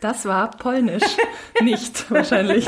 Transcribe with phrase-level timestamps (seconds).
[0.00, 1.02] Das war polnisch.
[1.62, 2.66] Nicht wahrscheinlich.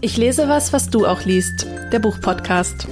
[0.00, 1.66] Ich lese was, was du auch liest.
[1.92, 2.86] Der Buchpodcast.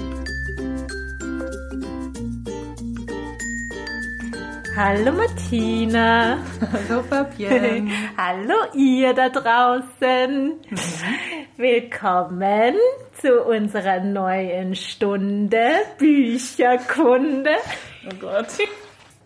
[4.77, 6.39] Hallo Martina.
[6.73, 7.89] Hallo Fabienne.
[8.17, 10.55] Hallo ihr da draußen.
[11.57, 12.75] Willkommen
[13.21, 17.51] zu unserer neuen Stunde Bücherkunde.
[18.07, 18.49] Oh Gott.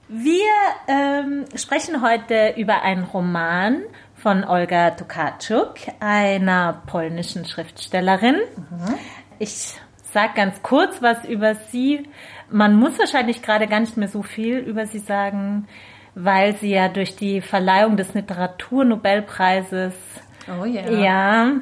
[0.08, 0.42] Wir
[0.88, 3.82] ähm, sprechen heute über einen Roman
[4.14, 8.36] von Olga Tokarczuk, einer polnischen Schriftstellerin.
[9.38, 12.08] Ich sage ganz kurz was über sie.
[12.50, 15.68] Man muss wahrscheinlich gerade gar nicht mehr so viel über sie sagen,
[16.14, 19.92] weil sie ja durch die Verleihung des Literaturnobelpreises
[20.48, 20.90] Oh ja.
[20.90, 21.52] ja,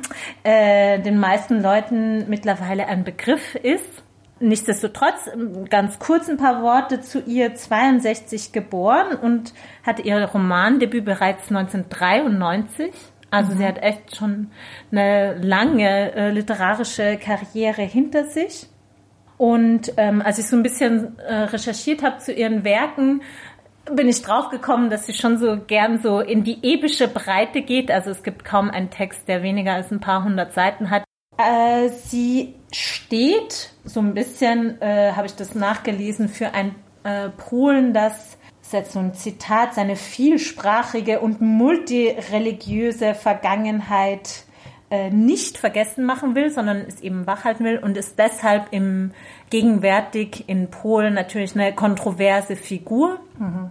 [0.45, 4.05] äh, den meisten Leuten mittlerweile ein Begriff ist.
[4.39, 5.31] Nichtsdestotrotz,
[5.71, 12.93] ganz kurz ein paar Worte zu ihr, 62 geboren und hatte ihr Romandebüt bereits 1993.
[13.31, 14.51] Also sie hat echt schon
[14.93, 18.67] eine lange äh, literarische Karriere hinter sich.
[19.39, 23.23] Und ähm, als ich so ein bisschen äh, recherchiert habe zu ihren Werken,
[23.91, 27.91] bin ich draufgekommen, dass sie schon so gern so in die epische Breite geht.
[27.91, 31.06] Also es gibt kaum einen Text, der weniger als ein paar hundert Seiten hat.
[31.39, 37.93] Äh, sie steht so ein bisschen, äh, habe ich das nachgelesen, für ein äh, Polen,
[37.93, 44.45] das, das ist jetzt so ein Zitat, seine vielsprachige und multireligiöse Vergangenheit
[44.91, 49.13] äh, nicht vergessen machen will, sondern es eben wachhalten will und ist deshalb im
[49.51, 53.19] gegenwärtig in Polen natürlich eine kontroverse Figur.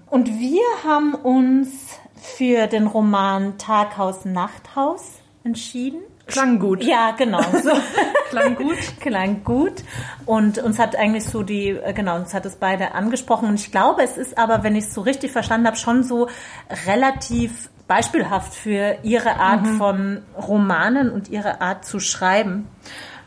[0.10, 6.02] Und wir haben uns für den Roman Taghaus Nachthaus entschieden.
[6.28, 6.84] Klang gut.
[6.84, 7.42] Ja, genau.
[7.42, 7.72] So.
[8.30, 8.78] Klang gut.
[9.00, 9.84] Klang gut.
[10.26, 13.48] Und uns hat eigentlich so die, äh, genau, uns hat es beide angesprochen.
[13.50, 16.28] Und ich glaube, es ist aber, wenn ich es so richtig verstanden habe, schon so
[16.88, 22.68] relativ beispielhaft für ihre Art von Romanen und ihre Art zu schreiben.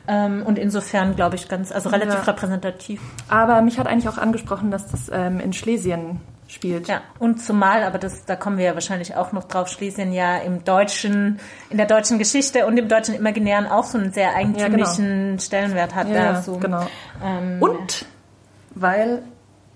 [0.09, 2.21] Ähm, und insofern, glaube ich, ganz, also relativ Ja.
[2.23, 3.01] repräsentativ.
[3.29, 6.89] Aber mich hat eigentlich auch angesprochen, dass das ähm, in Schlesien spielt.
[6.89, 10.39] Ja, und zumal, aber das, da kommen wir ja wahrscheinlich auch noch drauf, Schlesien ja
[10.39, 11.39] im deutschen,
[11.71, 16.09] in der deutschen Geschichte und im deutschen Imaginären auch so einen sehr eigentümlichen Stellenwert hat.
[16.09, 16.57] Ja, da so.
[16.59, 16.87] genau.
[17.25, 18.07] Ähm, Und
[18.75, 19.23] weil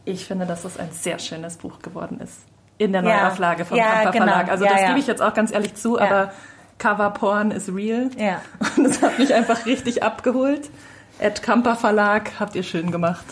[0.04, 2.40] ich finde, dass es ein sehr schönes Buch geworden ist.
[2.78, 3.22] In der Ja.
[3.24, 4.24] Neuauflage vom Ja, Kamper genau.
[4.26, 4.50] Verlag.
[4.50, 4.86] Also Ja, das ja.
[4.88, 6.04] gebe ich jetzt auch ganz ehrlich zu, Ja.
[6.04, 6.32] aber
[6.78, 8.10] Cover-Porn ist real.
[8.16, 8.40] Ja.
[8.76, 10.70] Und das hat mich einfach richtig abgeholt.
[11.18, 13.24] Ed Kamper Verlag, habt ihr schön gemacht.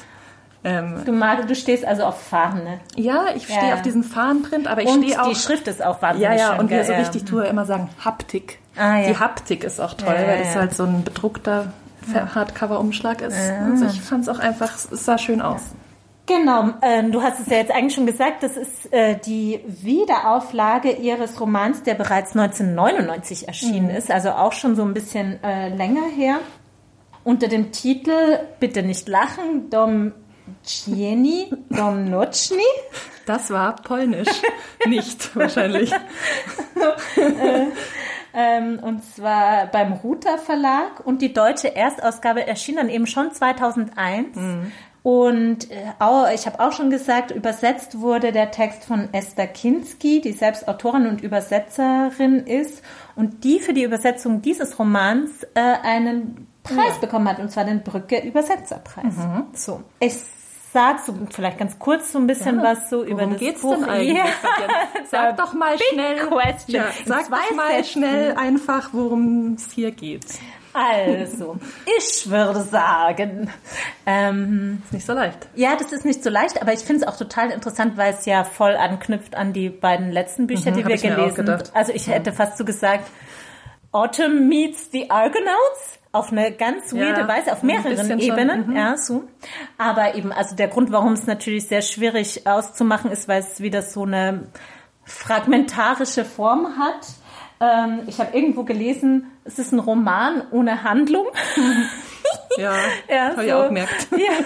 [0.62, 2.80] Ähm, Du, mag, du stehst also auf Fahne.
[2.96, 3.74] ja, ich stehe Ja.
[3.74, 5.28] auf diesen Fahnenprint, aber ich stehe auch...
[5.28, 6.60] die Schrift ist auch wahnsinnig ja, ja, schön.
[6.60, 8.58] und wir so richtig tue immer sagen Haptik.
[8.76, 9.08] Ah, ja.
[9.08, 11.72] Die Haptik ist auch toll, Ja, weil das halt so ein bedruckter
[12.34, 13.36] Hardcover-Umschlag ist.
[13.70, 15.60] Also ich fand es auch einfach, es sah schön aus.
[16.26, 20.92] Genau, ähm, du hast es ja jetzt eigentlich schon gesagt, das ist äh, die Wiederauflage
[20.92, 23.96] ihres Romans, der bereits 1999 erschienen Mhm.
[23.96, 26.36] ist, also auch schon so ein bisschen äh, länger her.
[27.24, 30.12] Unter dem Titel Bitte nicht lachen, Dom
[30.64, 32.62] Cieni, Dom Noczni.
[33.26, 34.28] Das war polnisch.
[34.86, 35.92] Nicht wahrscheinlich.
[38.32, 44.36] Ähm, und zwar beim Ruter Verlag und die deutsche Erstausgabe erschien dann eben schon 2001.
[45.02, 50.20] Und äh, auch, ich habe auch schon gesagt, übersetzt wurde der Text von Esther Kinski,
[50.20, 52.84] die selbst Autorin und Übersetzerin ist
[53.16, 57.82] und die für die Übersetzung dieses Romans äh, einen Preis bekommen hat, und zwar den
[57.82, 59.14] Brücke Übersetzerpreis.
[59.54, 59.82] So.
[59.98, 60.14] Ich
[60.72, 63.74] sag so vielleicht ganz kurz so ein bisschen was so über das geht's Buch.
[63.74, 64.16] denn eigentlich?
[64.18, 64.24] Ja.
[65.10, 66.16] Sag doch mal schnell.
[66.28, 66.76] question.
[66.76, 67.90] Ja, sag doch mal Sätzen.
[67.92, 70.24] schnell einfach, worum es hier geht.
[70.72, 71.56] Also,
[71.98, 73.50] ich würde sagen,
[74.06, 75.48] ähm, Ist nicht so leicht.
[75.56, 78.24] ja, das ist nicht so leicht, aber ich finde es auch total interessant, weil es
[78.24, 81.62] ja voll anknüpft an die beiden letzten Bücher, Mhm, die wir gelesen haben.
[81.74, 83.10] Also ich hätte fast so gesagt,
[83.90, 88.68] Autumn meets the Argonauts auf eine ganz Ja, weirde Weise, auf mehreren bisschen schon, Ebenen,
[88.68, 88.76] mhm.
[88.76, 89.24] ja, so.
[89.78, 93.82] Aber eben, also der Grund, warum es natürlich sehr schwierig auszumachen ist, weil es wieder
[93.82, 94.48] so eine
[95.04, 97.06] fragmentarische Form hat.
[97.60, 101.26] Ähm, ich habe irgendwo gelesen, es ist ein Roman ohne Handlung.
[102.58, 102.74] Ja,
[103.08, 103.56] Ja, habe ich so.
[103.56, 104.08] auch gemerkt.
[104.16, 104.44] Ja.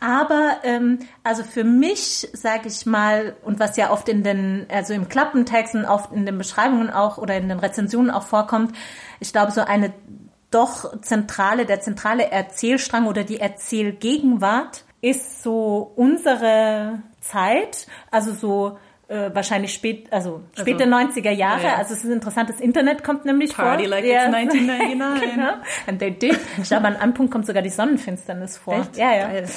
[0.00, 4.92] Aber ähm, also für mich, sage ich mal, und was ja oft in den, also
[4.94, 8.74] im Klappentexten, oft in den Beschreibungen auch oder in den Rezensionen auch vorkommt,
[9.20, 9.92] ich glaube, so eine
[10.54, 18.78] doch zentrale, der zentrale Erzählstrang oder die Erzählgegenwart ist so unsere Zeit, also so
[19.08, 21.62] äh, wahrscheinlich spät, also späte 90er Jahre.
[21.62, 21.76] ja, ja.
[21.76, 23.90] Also es ist interessant, das Internet kommt nämlich Party vor.
[23.90, 24.26] like Ja.
[24.26, 25.30] it's 1999.
[25.34, 25.52] genau.
[25.86, 26.38] And they did.
[26.60, 28.80] Ich glaube, an einem Punkt kommt sogar die Sonnenfinsternis vor.
[28.80, 28.96] Echt?
[28.96, 29.28] Ja, ja.
[29.28, 29.48] Geil.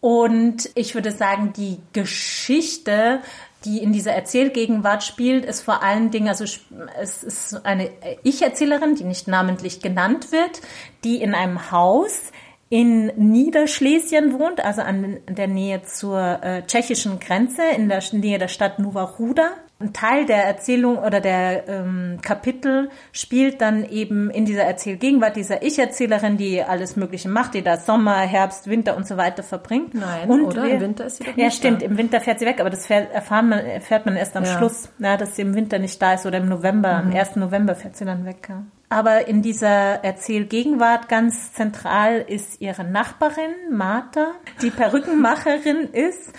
[0.00, 3.20] Und ich würde sagen, die Geschichte
[3.64, 7.90] die in dieser Erzählgegenwart spielt, ist vor allen Dingen, also es ist eine
[8.22, 10.60] Ich-Erzählerin, die nicht namentlich genannt wird,
[11.04, 12.32] die in einem Haus
[12.72, 18.48] in Niederschlesien wohnt, also an der Nähe zur äh, tschechischen Grenze, in der Nähe der
[18.48, 19.50] Stadt Nova Ruda.
[19.82, 25.62] Ein Teil der Erzählung oder der ähm, Kapitel spielt dann eben in dieser Erzählgegenwart dieser
[25.62, 29.94] Ich-Erzählerin, die alles Mögliche macht, die da Sommer, Herbst, Winter und so weiter verbringt.
[29.94, 30.64] Nein, und oder?
[30.64, 31.82] Wir, Im Winter ist sie doch Ja, nicht stimmt.
[31.82, 31.86] da.
[31.86, 34.56] Im Winter fährt sie weg, aber das fährt, erfahren man, erfährt man erst am Ja.
[34.56, 36.90] Schluss, ja, dass sie im Winter nicht da ist oder im November.
[36.90, 37.36] Am 1.
[37.36, 38.46] November fährt sie dann weg.
[38.48, 38.62] Ja.
[38.88, 44.26] Aber in dieser Erzählgegenwart ganz zentral ist ihre Nachbarin Martha,
[44.60, 46.32] die Perückenmacherin ist.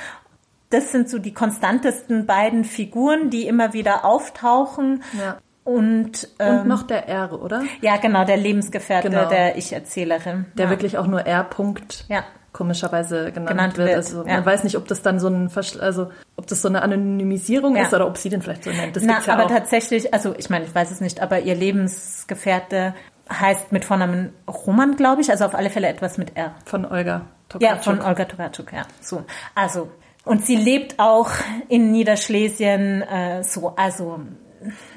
[0.73, 5.03] Das sind so die konstantesten beiden Figuren, die immer wieder auftauchen.
[5.19, 5.37] Ja.
[5.63, 7.61] Und, ähm, Und noch der R, oder?
[7.81, 9.29] ja, genau, der Lebensgefährte Genau.
[9.29, 10.45] der Ich-Erzählerin.
[10.57, 10.69] Der ja.
[10.71, 11.43] wirklich auch nur R.
[11.45, 12.23] Punkt Ja.
[12.51, 13.87] komischerweise genannt, Genannt wird.
[13.89, 14.33] wird, Also ja.
[14.33, 17.75] man weiß nicht, ob das dann so ein Verschl also ob das so eine Anonymisierung
[17.77, 17.83] Ja.
[17.83, 18.95] ist oder ob sie den vielleicht so nennt.
[18.95, 19.49] Das Na, ja aber auch.
[19.49, 22.93] tatsächlich, also ich meine, ich weiß es nicht, aber ihr Lebensgefährte
[23.31, 26.55] heißt mit Vornamen Roman, glaube ich, also auf alle Fälle etwas mit R.
[26.65, 27.21] Von Olga
[27.59, 27.83] Ja, Tokarczuk.
[27.83, 28.81] von Olga Tokarczuk, ja.
[29.01, 29.23] So,
[29.55, 29.89] also
[30.25, 31.29] und sie lebt auch
[31.69, 34.19] in Niederschlesien, äh, so, also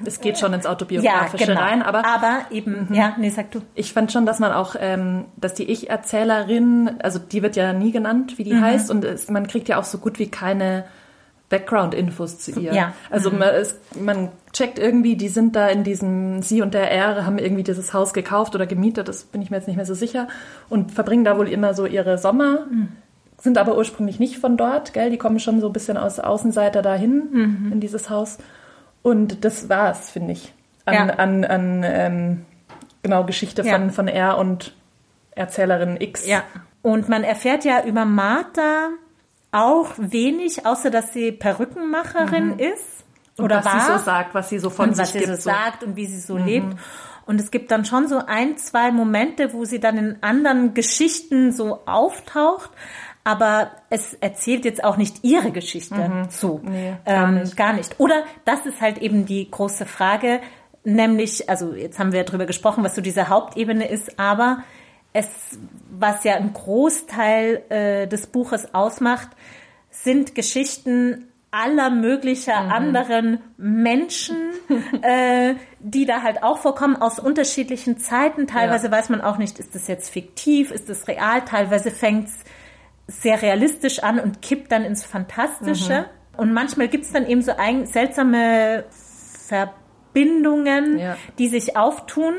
[0.05, 1.61] Es geht schon ins ja, Autobiografische genau.
[1.61, 2.03] rein, aber
[2.51, 3.63] eben, ja, nee, sag du.
[3.75, 7.91] ich fand schon, dass man auch, ähm, dass die Ich-Erzählerin, also die wird ja nie
[7.91, 8.61] genannt, wie die Mhm.
[8.61, 10.85] heißt, und es, man kriegt ja auch so gut wie keine
[11.49, 12.73] Background-Infos zu ihr.
[12.75, 12.87] Ja.
[12.89, 12.93] Mhm.
[13.11, 17.25] Also man, es, man checkt irgendwie, die sind da in diesem, sie und der R
[17.25, 19.95] haben irgendwie dieses Haus gekauft oder gemietet, das bin ich mir jetzt nicht mehr so
[19.95, 20.29] sicher,
[20.69, 22.89] und verbringen da wohl immer so ihre Sommer, Mhm.
[23.39, 25.11] Sind aber ursprünglich nicht von dort, gell?
[25.11, 27.73] Die kommen schon so ein bisschen aus Außenseiter dahin, Mhm.
[27.73, 28.39] in dieses Haus.
[29.03, 30.53] Und das war's, finde ich.
[30.85, 31.03] An, Ja.
[31.15, 32.47] an, an ähm,
[33.03, 33.73] genau Geschichte Ja.
[33.75, 34.75] von, von R und
[35.33, 36.27] Erzählerin X.
[36.27, 36.43] Ja.
[36.83, 38.89] Und man erfährt ja über Martha
[39.53, 43.05] auch wenig, außer dass sie Perückenmacherin ist.
[43.37, 43.81] Und Oder was war.
[43.81, 45.41] sie so sagt, was sie so von und was sich sie gibt.
[45.43, 45.55] so so.
[45.57, 46.75] sagt und wie sie so lebt.
[47.27, 51.53] Und es gibt dann schon so ein, zwei Momente, wo sie dann in anderen Geschichten
[51.53, 52.71] so auftaucht.
[53.27, 56.29] Aber es erzählt jetzt auch nicht ihre Geschichte.
[56.31, 56.61] So.
[56.63, 57.57] Nee, gar ähm, nicht.
[57.57, 57.99] gar nicht.
[57.99, 60.41] Oder das ist halt eben die große Frage.
[60.85, 64.59] Nämlich, also jetzt haben wir drüber gesprochen, was so diese Hauptebene ist, aber
[65.13, 65.59] es,
[65.91, 69.31] was ja ein Großteil äh, des Buches ausmacht,
[69.91, 72.71] sind Geschichten aller möglicher Mhm.
[72.71, 74.37] anderen Menschen,
[75.03, 78.47] äh, die da halt auch vorkommen aus unterschiedlichen Zeiten.
[78.47, 78.93] Teilweise Ja.
[78.93, 81.45] weiß man auch nicht, ist das jetzt fiktiv, ist das real.
[81.45, 82.45] Teilweise fängt's
[83.09, 86.01] sehr realistisch an und kippt dann ins Fantastische.
[86.01, 86.39] Mhm.
[86.39, 88.85] Und manchmal gibt's dann eben so ein, seltsame
[90.13, 91.17] Verbindungen, Ja.
[91.39, 92.35] die sich auftun.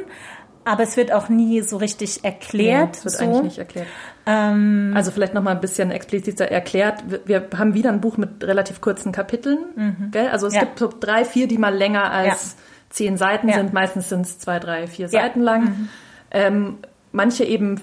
[0.66, 2.88] Aber es wird auch nie so richtig erklärt.
[2.88, 3.24] Nee, das wird so.
[3.24, 3.88] eigentlich nicht erklärt.
[4.26, 7.02] Ähm, Also vielleicht noch mal ein bisschen expliziter erklärt.
[7.26, 10.10] Wir- haben wieder ein Buch mit relativ kurzen Kapiteln.
[10.12, 10.28] Gell?
[10.28, 10.60] Also es Mhm.
[10.60, 10.66] Ja.
[10.66, 12.58] gibt so drei, vier, die mal länger als
[12.90, 13.56] zehn Seiten Ja.
[13.56, 13.72] sind.
[13.72, 15.22] Meistens sind es zwei, drei, vier Ja.
[15.22, 15.24] Mhm.
[15.24, 15.90] Seiten lang.
[16.32, 16.78] Ähm,
[17.18, 17.82] manche eben,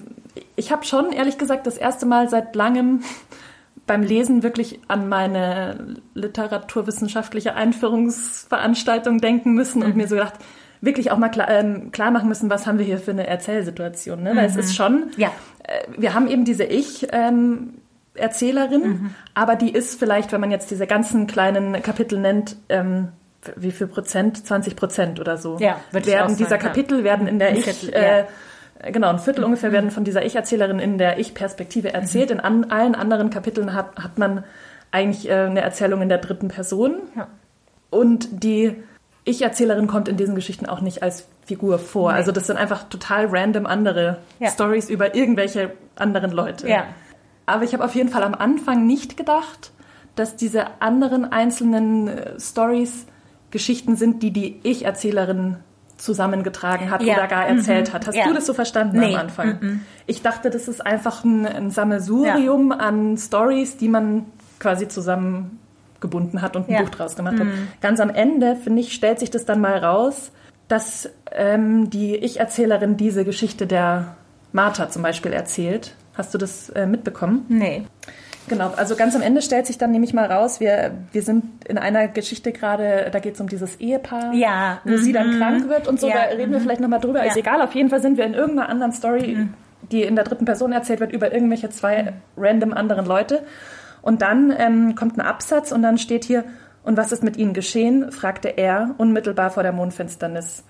[0.55, 3.01] ich habe schon ehrlich gesagt das erste Mal seit langem
[3.87, 9.85] beim Lesen wirklich an meine literaturwissenschaftliche Einführungsveranstaltung denken müssen Mhm.
[9.85, 10.33] und mir so gedacht,
[10.81, 14.23] wirklich auch mal klar, ähm, klar machen müssen, was haben wir hier für eine Erzählsituation.
[14.23, 14.35] Ne?
[14.35, 15.11] Weil es ist schon, Mhm.
[15.17, 15.31] Ja.
[15.63, 17.75] äh, wir haben eben diese Ich- ähm,
[18.15, 19.15] Erzählerin, Mhm.
[19.33, 23.09] aber die ist vielleicht, wenn man jetzt diese ganzen kleinen Kapitel nennt, ähm,
[23.57, 24.47] wie viel Prozent?
[24.47, 25.57] 20 Prozent oder so.
[25.59, 26.57] Ja, ich werden sagen, dieser ja.
[26.57, 27.55] Kapitel werden in der Ein
[28.91, 32.31] Genau, ein Viertel ungefähr werden von dieser Ich-Erzählerin in der Ich-Perspektive erzählt.
[32.31, 34.43] In an, allen anderen Kapiteln hat, hat man
[34.91, 36.99] eigentlich äh, eine Erzählung in der dritten Person.
[37.15, 37.27] Ja.
[37.89, 38.75] Und die
[39.23, 42.11] Ich-Erzählerin kommt in diesen Geschichten auch nicht als Figur vor.
[42.11, 44.49] Also das sind einfach total random andere Ja.
[44.49, 46.69] Stories über irgendwelche anderen Leute.
[46.69, 46.85] Ja.
[47.45, 49.71] Aber ich habe auf jeden Fall am Anfang nicht gedacht,
[50.15, 53.07] dass diese anderen einzelnen äh, Stories
[53.51, 55.57] Geschichten sind, die die Ich-Erzählerin
[55.97, 57.15] zusammengetragen hat Ja.
[57.15, 58.07] oder gar erzählt hat.
[58.07, 58.27] Hast Ja.
[58.27, 59.13] du das so verstanden Nee.
[59.15, 59.81] am Anfang?
[60.07, 64.25] Ich dachte, das ist einfach ein, ein Sammelsurium an Stories, die man
[64.59, 66.81] quasi zusammengebunden hat und ein Ja.
[66.81, 67.47] Buch draus gemacht hat.
[67.81, 70.31] Ganz am Ende, finde ich, stellt sich das dann mal raus,
[70.67, 74.15] dass ähm, die Ich-Erzählerin diese Geschichte der
[74.51, 75.95] Martha zum Beispiel erzählt.
[76.17, 77.45] Hast du das äh, mitbekommen?
[77.49, 77.83] Nee.
[78.47, 81.77] Genau, also ganz am Ende stellt sich dann nämlich mal raus, wir, wir sind in
[81.77, 85.87] einer Geschichte gerade, da geht es um dieses Ehepaar, Ja, wo sie dann krank wird
[85.87, 87.31] und so, Ja, da reden wir vielleicht nochmal drüber, Ja.
[87.31, 89.47] ist egal, auf jeden Fall sind wir in irgendeiner anderen Story,
[89.91, 93.41] die in der dritten Person erzählt wird, über irgendwelche zwei random anderen Leute.
[94.01, 96.43] Und dann ähm, kommt ein Absatz und dann steht hier,
[96.83, 100.63] und was ist mit ihnen geschehen, fragte er unmittelbar vor der Mondfinsternis.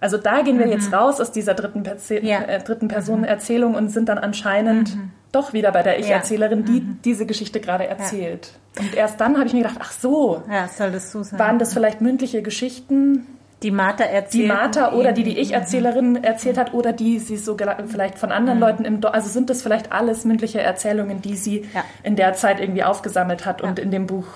[0.00, 2.40] Also da gehen wir jetzt raus aus dieser dritten, Perze Ja.
[2.42, 4.96] äh, dritten Person Erzählung und sind dann anscheinend
[5.32, 6.98] doch wieder bei der Ich-Erzählerin, die mhm.
[7.04, 8.52] diese Geschichte gerade erzählt.
[8.78, 10.42] Und erst dann habe ich mir gedacht, ach so,
[10.76, 11.38] soll das so sein?
[11.38, 13.26] waren das vielleicht mündliche Geschichten?
[13.62, 14.44] Die Martha erzählt.
[14.44, 16.24] Die Martha oder die die Ich-Erzählerin mhm.
[16.24, 17.56] erzählt hat oder die sie so
[17.86, 18.64] vielleicht von anderen mhm.
[18.64, 19.14] Leuten im Dorf.
[19.14, 21.84] Also sind das vielleicht alles mündliche Erzählungen, die sie ja.
[22.02, 24.26] in der Zeit irgendwie aufgesammelt hat und in dem Buch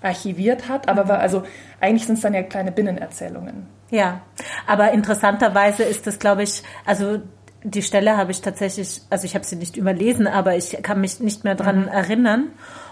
[0.00, 0.88] archiviert hat.
[0.88, 1.42] Aber war, also
[1.80, 3.66] eigentlich sind es dann ja kleine Binnenerzählungen.
[3.90, 4.22] Ja,
[4.66, 7.20] aber interessanterweise ist das, glaube ich, also
[7.64, 11.20] die Stelle habe ich tatsächlich, also ich habe sie nicht überlesen, aber ich kann mich
[11.20, 11.88] nicht mehr dran mhm.
[11.88, 12.48] erinnern.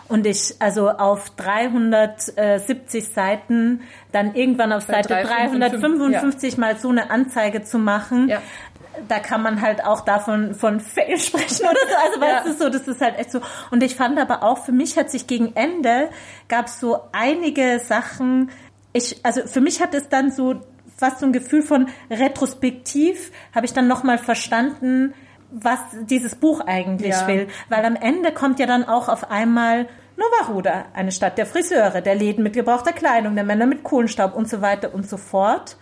[0.09, 6.61] Und ich, also auf 370 Seiten, dann irgendwann auf Seite 355 ja.
[6.61, 8.43] mal so eine Anzeige zu machen, ja.
[9.07, 11.97] da kann man halt auch davon von Fail sprechen oder so.
[12.05, 12.53] Also weißt ja.
[12.53, 13.41] du so, das ist halt echt so.
[13.71, 16.11] Und ich fand aber auch, für mich hat sich gegen Ende,
[16.49, 18.51] gab es so einige Sachen,
[18.93, 20.61] ich, also für mich hat es dann so
[21.01, 25.15] fast so ein Gefühl von retrospektiv habe ich dann nochmal verstanden,
[25.51, 27.27] was dieses Buch eigentlich ja.
[27.27, 27.49] will.
[27.69, 32.15] Weil am Ende kommt ja dann auch auf einmal Novaruda, eine Stadt der Friseure, der
[32.15, 35.79] Läden mit gebrauchter Kleidung, der Männer mit Kohlenstaub und so weiter und so fort.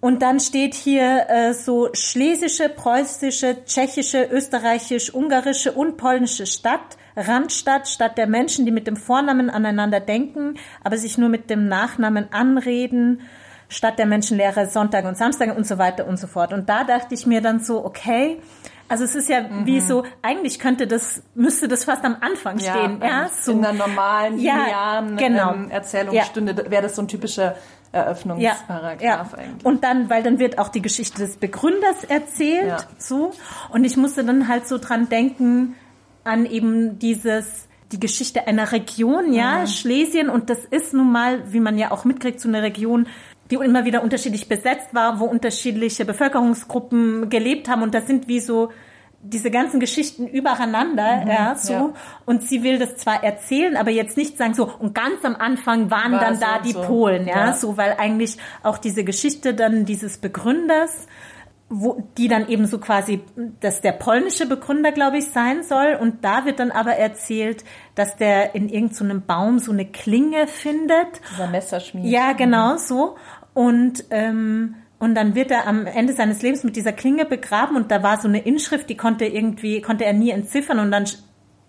[0.00, 7.86] Und dann steht hier äh, so schlesische, preußische, tschechische, österreichisch, ungarische und polnische Stadt, Randstadt,
[7.86, 12.32] Stadt der Menschen, die mit dem Vornamen aneinander denken, aber sich nur mit dem Nachnamen
[12.32, 13.20] anreden,
[13.70, 16.52] Stadt der Menschenlehre Sonntag und Samstag und so weiter und so fort.
[16.52, 18.38] Und da dachte ich mir dann so, okay,
[18.88, 19.66] also es ist ja mhm.
[19.66, 22.98] wie so, eigentlich könnte das, müsste das fast am Anfang stehen.
[23.00, 23.52] Ja, ja so.
[23.52, 25.54] In einer normalen, linearen ja, genau.
[25.54, 26.70] ähm, Erzählungsstunde ja.
[26.70, 27.54] wäre das so ein typischer
[27.92, 29.28] Eröffnungsparagraph ja, ja.
[29.38, 29.64] eigentlich.
[29.64, 32.78] Und dann, weil dann wird auch die Geschichte des Begründers erzählt, ja.
[32.98, 33.32] so.
[33.70, 35.76] Und ich musste dann halt so dran denken,
[36.24, 39.66] an eben dieses, die Geschichte einer Region, ja, mhm.
[39.66, 40.28] Schlesien.
[40.28, 43.06] Und das ist nun mal, wie man ja auch mitkriegt, so eine Region,
[43.50, 48.40] die immer wieder unterschiedlich besetzt war, wo unterschiedliche Bevölkerungsgruppen gelebt haben und das sind wie
[48.40, 48.70] so
[49.22, 51.72] diese ganzen Geschichten übereinander, mhm, ja, so.
[51.72, 51.92] Ja.
[52.24, 55.90] Und sie will das zwar erzählen, aber jetzt nicht sagen so, und ganz am Anfang
[55.90, 56.80] waren war dann so da die so.
[56.80, 61.06] Polen, ja, ja, so, weil eigentlich auch diese Geschichte dann dieses Begründers,
[61.68, 63.20] wo, die dann eben so quasi,
[63.60, 65.96] dass der polnische Begründer, glaube ich, sein soll.
[66.00, 67.64] Und da wird dann aber erzählt,
[67.94, 71.20] dass der in irgendeinem so Baum so eine Klinge findet.
[71.30, 72.06] Dieser Messerschmied.
[72.06, 73.16] Ja, genau, so.
[73.60, 77.90] Und, ähm, und dann wird er am Ende seines Lebens mit dieser Klinge begraben und
[77.90, 81.04] da war so eine Inschrift, die konnte irgendwie, konnte er nie entziffern und dann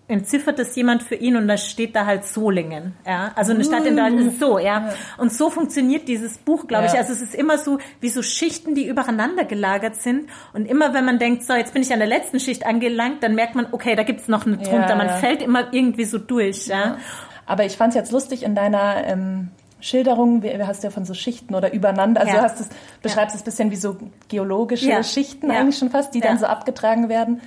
[0.08, 2.94] entziffert es jemand für ihn und da steht da halt Solingen.
[3.06, 3.32] Ja?
[3.36, 4.94] Also eine Stadt in Deutschland ist so, ja.
[5.18, 6.92] Und so funktioniert dieses Buch, glaube ja.
[6.94, 6.98] ich.
[6.98, 10.30] Also es ist immer so wie so Schichten, die übereinander gelagert sind.
[10.54, 13.34] Und immer wenn man denkt, so, jetzt bin ich an der letzten Schicht angelangt, dann
[13.34, 14.88] merkt man, okay, da gibt's noch eine drunter.
[14.88, 16.68] Ja, man fällt immer irgendwie so durch.
[16.68, 16.96] Ja.
[17.44, 19.50] Aber ich fand es jetzt lustig in deiner ähm,
[19.82, 22.38] Schilderungen, wie, hast du ja von so Schichten oder übereinander, also ja.
[22.38, 22.68] du hast es,
[23.02, 23.40] beschreibst ja.
[23.40, 23.96] es ein bisschen wie so
[24.28, 25.02] geologische ja.
[25.02, 27.40] Schichten eigentlich schon fast, die dann so abgetragen werden.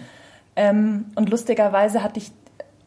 [0.58, 2.32] Ähm, und lustigerweise hatte ich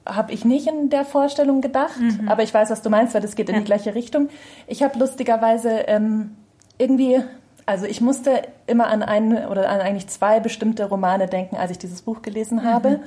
[0.07, 2.29] habe ich nicht in der Vorstellung gedacht, mhm.
[2.29, 4.31] aber ich weiß, was du meinst, weil das geht in die gleiche Richtung.
[4.67, 6.35] Ich habe lustigerweise ähm,
[6.79, 7.21] irgendwie,
[7.67, 11.79] also ich musste immer an einen oder an eigentlich zwei bestimmte Romane denken, als ich
[11.79, 13.01] dieses Buch gelesen habe.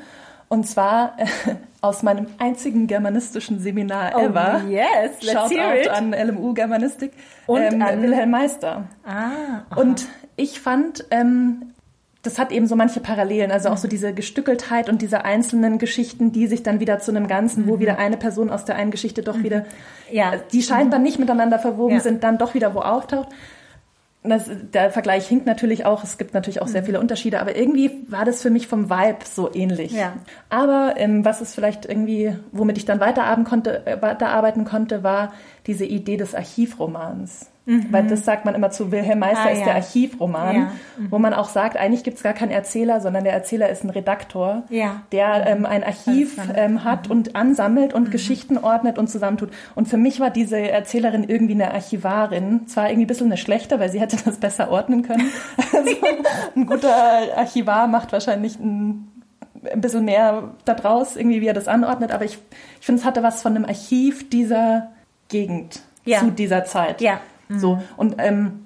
[0.52, 0.58] Mhm.
[0.58, 1.26] Und zwar äh,
[1.82, 4.62] aus meinem einzigen germanistischen Seminar oh, ever.
[4.70, 5.90] Yes, let's Shoutout hear it.
[5.90, 7.14] an LMU Germanistik.
[7.48, 8.84] Und ähm, an Wilhelm Meister.
[9.04, 9.82] Ah, aha.
[9.82, 11.74] Und ich fand, ähm,
[12.22, 16.32] das hat eben so manche Parallelen, also auch so diese Gestückeltheit und diese einzelnen Geschichten,
[16.32, 17.80] die sich dann wieder zu einem Ganzen, wo mhm.
[17.80, 19.44] wieder eine Person aus der einen Geschichte doch mhm.
[19.44, 19.66] wieder,
[20.12, 20.34] ja.
[20.52, 22.00] die scheinbar nicht miteinander verwoben ja.
[22.00, 23.30] sind, dann doch wieder wo auftaucht.
[24.24, 26.04] Das, der Vergleich hinkt natürlich auch.
[26.04, 26.86] Es gibt natürlich auch sehr mhm.
[26.86, 29.94] viele Unterschiede, aber irgendwie war das für mich vom Vibe so ähnlich.
[29.94, 30.14] Ja.
[30.50, 35.34] Aber ähm, was es vielleicht irgendwie, womit ich dann weiterarbeiten konnte, äh, weiterarbeiten konnte, war
[35.66, 37.51] diese Idee des Archivromans.
[37.66, 37.88] Mhm.
[37.92, 39.66] Weil das sagt man immer zu Wilhelm Meister, ah, ist ja.
[39.66, 40.62] der Archivroman, ja.
[40.98, 41.12] mhm.
[41.12, 43.92] wo man auch sagt, eigentlich gibt es gar keinen Erzähler, sondern der Erzähler ist ein
[43.92, 45.04] Redaktor, ja.
[45.12, 47.12] der ähm, ein Archiv ähm, hat mhm.
[47.12, 48.12] und ansammelt und mhm.
[48.12, 49.52] Geschichten ordnet und zusammentut.
[49.76, 53.80] Und für mich war diese Erzählerin irgendwie eine Archivarin, zwar irgendwie ein bisschen eine schlechte,
[53.80, 55.30] weil sie hätte das besser ordnen können.
[55.74, 55.96] also,
[56.56, 59.08] ein guter Archivar macht wahrscheinlich ein
[59.72, 62.40] ein bisschen mehr da draus, irgendwie wie er das anordnet, aber ich,
[62.80, 64.90] ich finde, es hatte was von einem Archiv dieser
[65.30, 66.20] Gegend ja.
[66.20, 67.00] zu dieser Zeit.
[67.00, 67.20] Ja.
[67.60, 67.76] So.
[67.76, 67.82] Mhm.
[67.98, 68.66] Und ähm,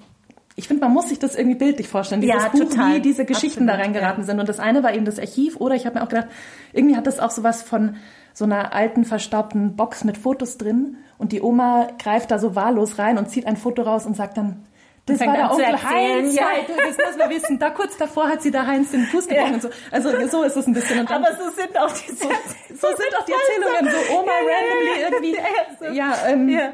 [0.56, 2.94] ich finde, man muss sich das irgendwie bildlich vorstellen, dieses ja, Buch, total.
[2.94, 4.26] wie diese Geschichten Absolut, da reingeraten ja.
[4.26, 4.40] sind.
[4.40, 6.28] Und das eine war eben das Archiv, oder ich habe mir auch gedacht,
[6.72, 7.96] irgendwie hat das auch sowas von
[8.32, 10.96] so einer alten, verstaubten Box mit Fotos drin.
[11.18, 14.38] Und die Oma greift da so wahllos rein und zieht ein Foto raus und sagt
[14.38, 14.64] dann,
[15.06, 16.46] das war der Onkel Heinz, ja.
[16.66, 17.58] das muss man wissen.
[17.60, 19.54] Da kurz davor hat sie da Heinz den Fuß gebrochen ja.
[19.54, 19.68] und so.
[19.92, 21.06] Also so ist es ein bisschen.
[21.06, 22.28] Dann, Aber so sind auch die, so,
[22.74, 25.96] so sind auch die Erzählungen, so Oma randomly irgendwie.
[25.96, 26.72] Ja, ähm, ja,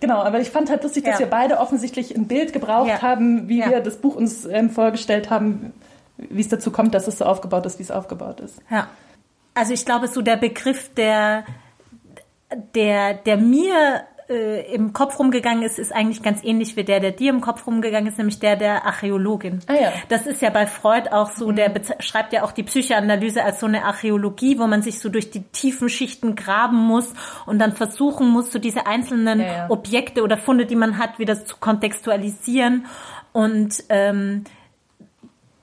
[0.00, 1.20] Genau, aber ich fand halt lustig, dass ja.
[1.20, 3.02] wir beide offensichtlich ein Bild gebraucht ja.
[3.02, 3.70] haben, wie ja.
[3.70, 5.72] wir das Buch uns ähm, vorgestellt haben,
[6.16, 8.60] wie es dazu kommt, dass es so aufgebaut ist, wie es aufgebaut ist.
[8.70, 8.88] Ja.
[9.54, 11.44] also ich glaube, so der Begriff, der,
[12.74, 17.12] der, der mir äh, im Kopf rumgegangen ist, ist eigentlich ganz ähnlich wie der, der
[17.12, 19.60] dir im Kopf rumgegangen ist, nämlich der der Archäologin.
[19.66, 19.92] Ah, ja.
[20.08, 23.66] Das ist ja bei Freud auch so, der beschreibt ja auch die Psychoanalyse als so
[23.66, 27.12] eine Archäologie, wo man sich so durch die tiefen Schichten graben muss
[27.46, 29.70] und dann versuchen muss, so diese einzelnen Ja, ja.
[29.70, 32.86] Objekte oder Funde, die man hat, wieder zu kontextualisieren.
[33.32, 34.44] Und ähm,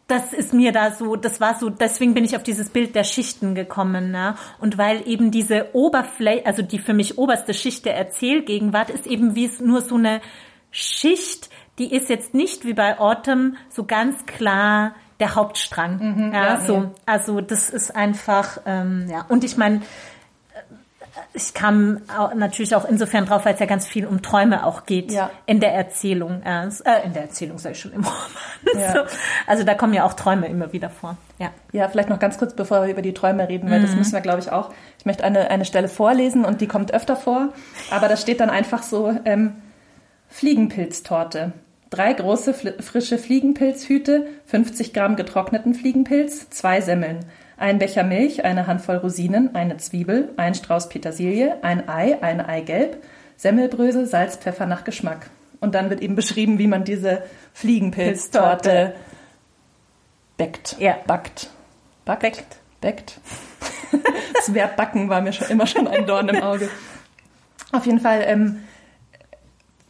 [0.07, 3.03] das ist mir da so, das war so, deswegen bin ich auf dieses Bild der
[3.03, 4.35] Schichten gekommen, ne?
[4.59, 9.35] Und weil eben diese Oberfläche, also die für mich oberste Schicht der Erzählgegenwart ist eben
[9.35, 10.21] wie es nur so eine
[10.69, 16.31] Schicht, die ist jetzt nicht wie bei Autumn so ganz klar der Hauptstrang.
[16.33, 16.73] ja, ja, so.
[16.75, 16.91] ja.
[17.05, 19.25] Also das ist einfach, ähm, ja.
[19.27, 19.81] Und ich meine,
[21.33, 24.85] ich kam auch, natürlich auch insofern drauf, weil es ja ganz viel um Träume auch
[24.85, 25.29] geht Ja.
[25.45, 26.41] in der Erzählung.
[26.43, 26.67] Äh,
[27.05, 28.19] in der Erzählung sage ich schon im Roman.
[28.81, 28.91] Ja.
[28.93, 28.99] So.
[29.47, 31.17] Also da kommen ja auch Träume immer wieder vor.
[31.39, 31.51] Ja.
[31.71, 33.83] Ja, vielleicht noch ganz kurz, bevor wir über die Träume reden, weil Mhm.
[33.85, 34.71] das müssen wir, glaube ich, auch.
[34.99, 37.49] Ich möchte eine, eine Stelle vorlesen und die kommt öfter vor,
[37.91, 39.53] aber da steht dann einfach so ähm,
[40.29, 41.53] Fliegenpilztorte.
[41.89, 47.19] Drei große frische Fliegenpilzhüte, 50 Gramm getrockneten Fliegenpilz, zwei Semmeln,
[47.57, 53.03] ein Becher Milch, eine Handvoll Rosinen, eine Zwiebel, ein Strauß Petersilie, ein Ei, ein Eigelb,
[53.37, 55.29] Semmelbrösel, Salz, Pfeffer nach Geschmack.
[55.59, 58.93] Und dann wird eben beschrieben, wie man diese Fliegenpilztorte
[60.37, 60.75] backt.
[60.79, 60.97] Ja.
[61.07, 61.49] Backt.
[62.03, 62.43] Backt.
[62.81, 63.19] Backt.
[64.33, 66.69] das Verb backen war mir schon immer schon ein Dorn im Auge.
[67.71, 68.63] Auf jeden Fall ähm,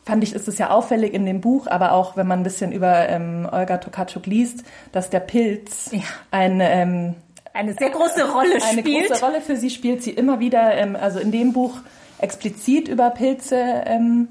[0.06, 2.72] fand ich, ist es ja auffällig in dem Buch, aber auch wenn man ein bisschen
[2.72, 6.02] über ähm, Olga Tokarczuk liest, dass der Pilz Ja.
[6.32, 7.16] ein, ähm,
[7.56, 9.08] Eine sehr große Rolle eine spielt.
[9.10, 10.04] große Rolle für sie spielt.
[10.04, 11.78] Sie immer wieder, ähm, also in dem Buch
[12.20, 14.28] explizit über Pilze ähm,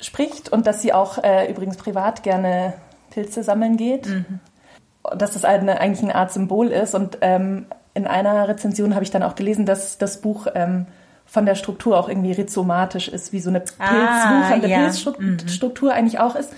[0.00, 2.74] spricht und dass sie auch äh, übrigens privat gerne
[3.10, 4.06] Pilze sammeln geht.
[5.16, 6.94] Dass das eine, eigentlich eine Art Symbol ist.
[6.94, 10.86] Und ähm, in einer Rezension habe ich dann auch gelesen, dass das Buch ähm,
[11.26, 14.90] von der Struktur auch irgendwie rhizomatisch ist, wie so eine Pilz, Ah, ja.
[15.10, 16.52] Pilzstruktur eigentlich auch ist.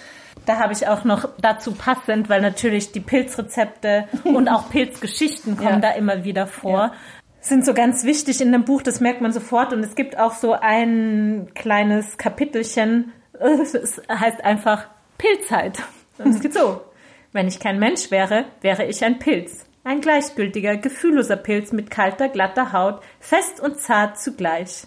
[0.47, 5.69] Da habe ich auch noch dazu passend, weil natürlich die Pilzrezepte und auch Pilzgeschichten kommen
[5.83, 5.91] Ja.
[5.91, 6.79] da immer wieder vor.
[6.79, 6.93] Ja.
[7.41, 9.73] Sind so ganz wichtig in dem Buch, das merkt man sofort.
[9.73, 14.87] Und es gibt auch so ein kleines Kapitelchen, es heißt einfach
[15.19, 15.79] Pilzheit.
[16.19, 16.81] Und es geht so.
[17.33, 19.67] Wenn ich kein Mensch wäre, wäre ich ein Pilz.
[19.85, 24.85] Ein gleichgültiger, gefühlloser Pilz mit kalter, glatter Haut, fest und zart zugleich.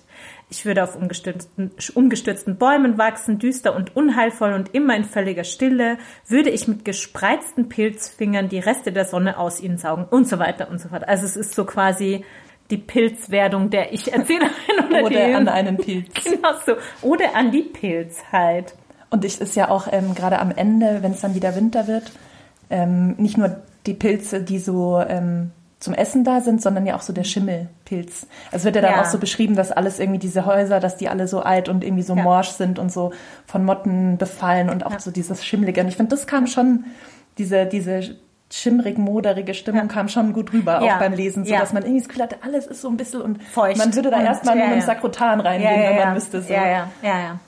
[0.52, 5.98] Ich würde auf umgestürzten, umgestürzten Bäumen wachsen, düster und unheilvoll und immer in völliger Stille,
[6.28, 10.70] würde ich mit gespreizten Pilzfingern die Reste der Sonne aus ihnen saugen und so weiter
[10.70, 11.08] und so fort.
[11.08, 12.26] Also es ist so quasi
[12.72, 14.52] die Pilzwerdung der Ich-Erzählerin
[14.90, 16.14] oder, Oder die, an einen Pilz.
[16.24, 16.74] Genau so.
[17.02, 18.74] Oder an die Pilzheit.
[19.12, 22.12] Und es ist ja auch ähm, gerade am Ende, wenn es dann wieder Winter wird,
[22.70, 27.02] ähm, nicht nur die Pilze, die so ähm, zum Essen da sind, sondern ja auch
[27.02, 28.28] so der Schimmelpilz.
[28.52, 29.02] Es wird ja dann Ja.
[29.02, 32.04] auch so beschrieben, dass alles irgendwie diese Häuser, dass die alle so alt und irgendwie
[32.04, 32.24] so Ja.
[32.24, 33.14] morsch sind und so
[33.46, 35.00] von Motten befallen und auch Ja.
[35.00, 35.80] so dieses Schimmlige.
[35.82, 36.86] Und ich finde, das kam schon,
[37.38, 38.18] diese, diese
[38.52, 42.08] schimmrig moderige Stimmung kam schon gut rüber, auch beim Lesen, so dass man irgendwie das
[42.10, 44.80] Gefühl hatte, alles ist so ein bisschen und Feucht man würde da erstmal ja, mit
[44.80, 44.82] ja.
[44.82, 46.52] Sakrotan reingehen, wenn man wüsste so.
[46.52, 47.40] Ja, ja, ja.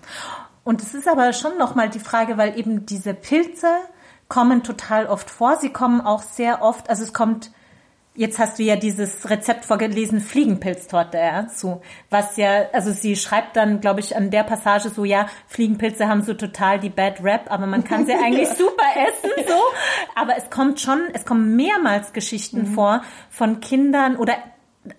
[0.63, 3.67] Und es ist aber schon nochmal die Frage, weil eben diese Pilze
[4.27, 5.57] kommen total oft vor.
[5.57, 7.51] Sie kommen auch sehr oft, also es kommt,
[8.13, 13.55] jetzt hast du ja dieses Rezept vorgelesen, Fliegenpilztorte, ja, so, was ja, also sie schreibt
[13.55, 17.45] dann, glaube ich, an der Passage so, ja, Fliegenpilze haben so total die Bad Rap,
[17.49, 19.61] aber man kann sie eigentlich super essen, so.
[20.15, 24.35] Aber es kommt schon, es kommen mehrmals Geschichten vor von Kindern oder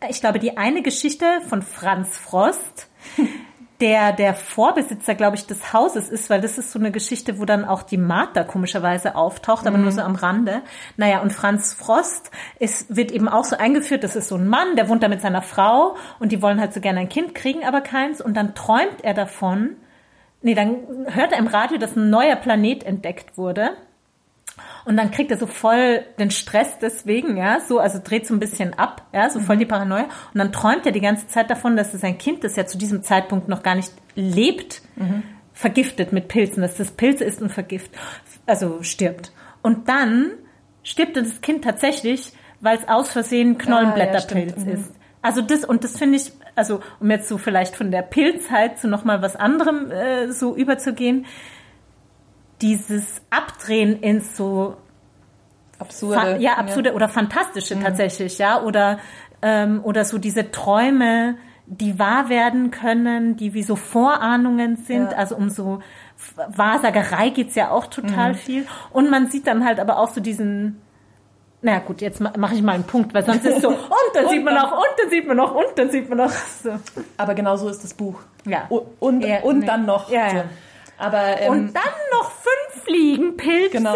[0.08, 2.88] ich glaube, die eine Geschichte von Franz Frost,
[3.82, 7.44] der der Vorbesitzer, glaube ich, des Hauses ist, weil das ist so eine Geschichte, wo
[7.44, 10.62] dann auch die Martha komischerweise auftaucht, aber nur so am Rande.
[10.96, 14.76] Naja, und Franz Frost ist, wird eben auch so eingeführt, das ist so ein Mann,
[14.76, 17.64] der wohnt da mit seiner Frau und die wollen halt so gerne ein Kind kriegen,
[17.64, 18.20] aber keins.
[18.20, 19.76] Und dann träumt er davon,
[20.42, 20.76] nee, dann
[21.08, 23.70] hört er im Radio, dass ein neuer Planet entdeckt wurde.
[24.84, 28.40] Und dann kriegt er so voll den Stress deswegen, ja, so, also dreht so ein
[28.40, 30.04] bisschen ab, ja, so voll die Paranoia.
[30.04, 33.02] Und dann träumt er die ganze Zeit davon, dass sein Kind, das ja zu diesem
[33.02, 34.82] Zeitpunkt noch gar nicht lebt,
[35.52, 37.92] vergiftet mit Pilzen, dass das Pilze ist und vergift,
[38.46, 39.32] also stirbt.
[39.62, 40.32] Und dann
[40.82, 44.92] stirbt das Kind tatsächlich, weil es aus Versehen Knollenblätterpilz Ah, ja, ist.
[45.20, 48.88] Also das, und das finde ich, also um jetzt so vielleicht von der Pilzheit zu
[48.88, 51.26] nochmal was anderem äh, so überzugehen,
[52.62, 54.76] dieses Abdrehen ins so
[55.78, 56.36] Absurde.
[56.38, 58.98] Ja, absurde oder fantastische tatsächlich, ja, oder
[59.42, 65.16] ähm, oder so diese Träume, die wahr werden können, die wie so Vorahnungen sind, Ja.
[65.16, 65.80] also um so
[66.48, 70.80] Wahrsagerei geht's ja auch total viel und man sieht dann halt aber auch so diesen
[71.62, 73.78] Na gut, jetzt mache ich mal einen Punkt, weil sonst ist es so, und
[74.14, 76.30] dann sieht man noch, und dann sieht man noch, und dann sieht man noch.
[76.62, 76.70] So.
[77.16, 78.20] Aber genau so ist das Buch.
[78.44, 78.66] Ja.
[78.68, 79.66] Und, und, Ja, und nee.
[79.66, 80.10] dann noch.
[80.10, 80.36] Ja, so.
[80.36, 80.44] ja.
[81.02, 83.94] Aber ähm, Und dann noch fünf Fliegenpilze Genau.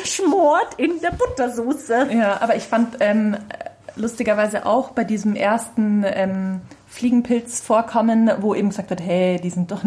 [0.00, 2.08] geschmort in der Buttersoße.
[2.12, 3.36] Ja, aber ich fand ähm,
[3.96, 9.82] lustigerweise auch bei diesem ersten ähm, Fliegenpilz-Vorkommen, wo eben gesagt wird, hey, die sind doch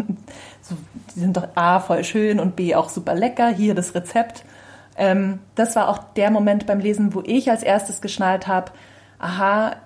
[0.60, 0.76] so,
[1.14, 4.44] die sind doch A, voll schön und B, auch super lecker, hier das Rezept.
[4.96, 8.72] Ähm, das war auch der Moment beim Lesen, wo ich als erstes geschnallt habe,
[9.18, 9.76] aha,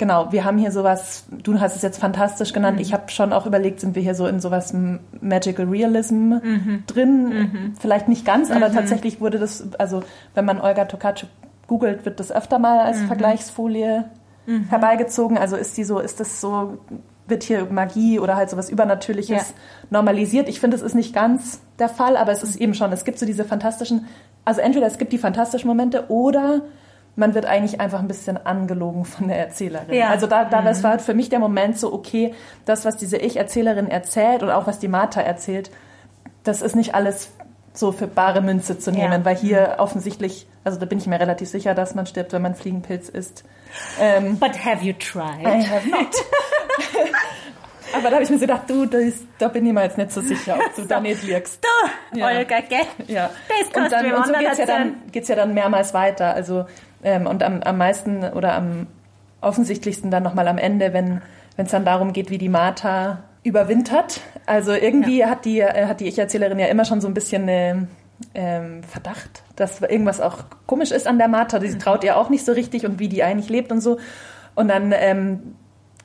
[0.00, 3.46] genau, wir haben hier sowas, du hast es jetzt fantastisch genannt, ich habe schon auch
[3.46, 4.74] überlegt, sind wir hier so in sowas
[5.20, 6.32] Magical Realism
[6.86, 7.74] drin?
[7.78, 10.02] Vielleicht nicht ganz, aber tatsächlich wurde das, also
[10.34, 11.28] wenn man Olga Tokarczuk
[11.68, 14.06] googelt, wird das öfter mal als Vergleichsfolie
[14.70, 15.38] herbeigezogen.
[15.38, 16.78] Also ist die so, ist das so,
[17.28, 19.54] wird hier Magie oder halt sowas Übernatürliches Ja.
[19.90, 20.48] normalisiert.
[20.48, 23.18] Ich finde, es ist nicht ganz der Fall, aber es ist eben schon, es gibt
[23.18, 24.06] so diese fantastischen,
[24.46, 26.62] also entweder es gibt die fantastischen Momente oder
[27.20, 29.94] man wird eigentlich einfach ein bisschen angelogen von der Erzählerin.
[29.94, 30.08] Ja.
[30.08, 33.88] Also da, da das war für mich der Moment so, okay, das, was diese Ich-Erzählerin
[33.88, 35.70] erzählt oder auch was die Martha erzählt,
[36.42, 37.30] das ist nicht alles
[37.72, 39.24] so für bare Münze zu nehmen, Ja.
[39.24, 42.54] weil hier offensichtlich, also da bin ich mir relativ sicher, dass man stirbt, wenn man
[42.56, 43.44] Fliegenpilz isst.
[44.00, 45.42] Ähm, But have you tried?
[45.46, 46.08] I have not.
[47.92, 50.12] Aber da habe ich mir so gedacht, du, das, da bin ich mir jetzt nicht
[50.12, 51.60] so sicher, ob du da nicht liegst.
[52.12, 52.26] Du, Ja.
[52.28, 52.86] Olga, gell?
[53.08, 53.30] Ja.
[53.48, 56.34] Das Und, dann, du und so anderen geht's ja, dann, geht's ja dann mehrmals weiter.
[56.34, 56.66] Also,
[57.02, 58.86] ähm, und am, am meisten oder am
[59.40, 61.22] offensichtlichsten dann nochmal am Ende, wenn
[61.56, 64.20] es dann darum geht, wie die Martha überwintert.
[64.46, 67.88] Also irgendwie hat die, äh, hat die Ich-Erzählerin ja immer schon so ein bisschen eine,
[68.34, 71.58] ähm, Verdacht, dass irgendwas auch komisch ist an der Martha.
[71.58, 71.68] Mhm.
[71.68, 73.98] Sie traut ihr auch nicht so richtig und wie die eigentlich lebt und so.
[74.54, 75.54] Und dann ähm,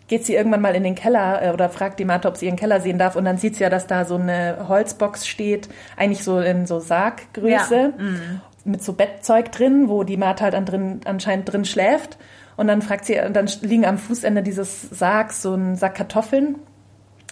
[0.08, 2.56] geht sie irgendwann mal in den Keller äh, oder fragt die Martha, ob sie ihren
[2.56, 3.16] Keller sehen darf.
[3.16, 6.80] Und dann sieht sie ja, dass da so eine Holzbox steht, eigentlich so in so
[6.80, 7.88] Sarggröße, Ja.
[7.98, 8.42] Mhm.
[8.66, 12.18] Mit so Bettzeug drin, wo die Martha halt dann drin, anscheinend drin schläft.
[12.58, 16.56] Und dann fragt sie, und dann liegen am Fußende dieses Sargs so ein Sack Kartoffeln.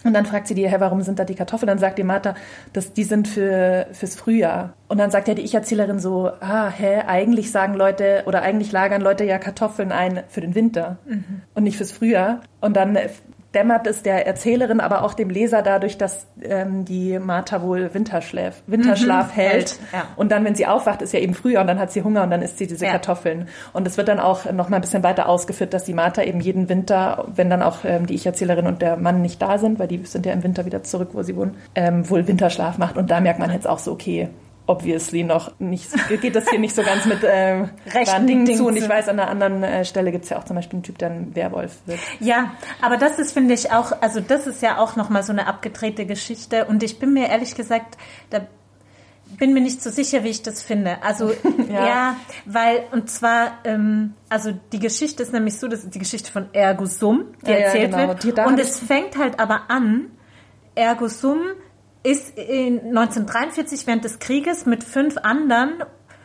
[0.04, 1.66] Und dann fragt sie die, hey, warum sind da die Kartoffeln?
[1.66, 2.34] Dann sagt die Martha,
[2.74, 4.74] dass die sind für, fürs Frühjahr.
[4.86, 9.00] Und dann sagt ja die Ich-Erzählerin so, ah, hä, eigentlich sagen Leute oder eigentlich lagern
[9.00, 10.98] Leute ja Kartoffeln ein für den Winter
[11.54, 12.42] und nicht fürs Frühjahr.
[12.60, 12.98] Und dann
[13.54, 18.62] dämmert es der Erzählerin, aber auch dem Leser dadurch, dass ähm, die Martha wohl Winterschlaf,
[18.66, 19.52] Winterschlaf hält.
[19.52, 20.02] hält, ja.
[20.16, 22.30] Und dann, wenn sie aufwacht, ist ja eben Frühjahr und dann hat sie Hunger und
[22.30, 22.92] dann isst sie diese Ja.
[22.92, 23.48] Kartoffeln.
[23.72, 26.40] Und es wird dann auch noch mal ein bisschen weiter ausgeführt, dass die Martha eben
[26.40, 29.88] jeden Winter, wenn dann auch ähm, die Ich-Erzählerin und der Mann nicht da sind, weil
[29.88, 32.96] die sind ja im Winter wieder zurück, wo sie wohnen, ähm, wohl Winterschlaf macht.
[32.96, 34.28] Und da merkt man jetzt auch so, okay,
[34.66, 38.66] obviously noch nicht, geht das hier nicht so ganz mit ähm, Rechten Dingen zu.
[38.66, 40.82] Und ich weiß, an einer anderen äh, Stelle gibt es ja auch zum Beispiel einen
[40.84, 41.98] Typ, der ein Werwolf wird.
[42.20, 45.46] Ja, aber das ist, finde ich, auch, also das ist ja auch nochmal so eine
[45.46, 46.64] abgedrehte Geschichte.
[46.64, 47.98] Und ich bin mir ehrlich gesagt,
[48.30, 48.40] da
[49.38, 51.02] bin mir nicht so sicher, wie ich das finde.
[51.02, 51.30] Also
[51.70, 52.16] ja, Ja.
[52.46, 56.46] weil, und zwar, ähm, also die Geschichte ist nämlich so, das ist die Geschichte von
[56.54, 58.14] Ergo Sum, die Ja, ja, erzählt genau.
[58.14, 58.38] Die- wird.
[58.38, 60.06] da Und es fängt halt aber an,
[60.74, 61.38] Ergo Sum
[62.04, 65.82] ist in 1943 während des Krieges mit fünf anderen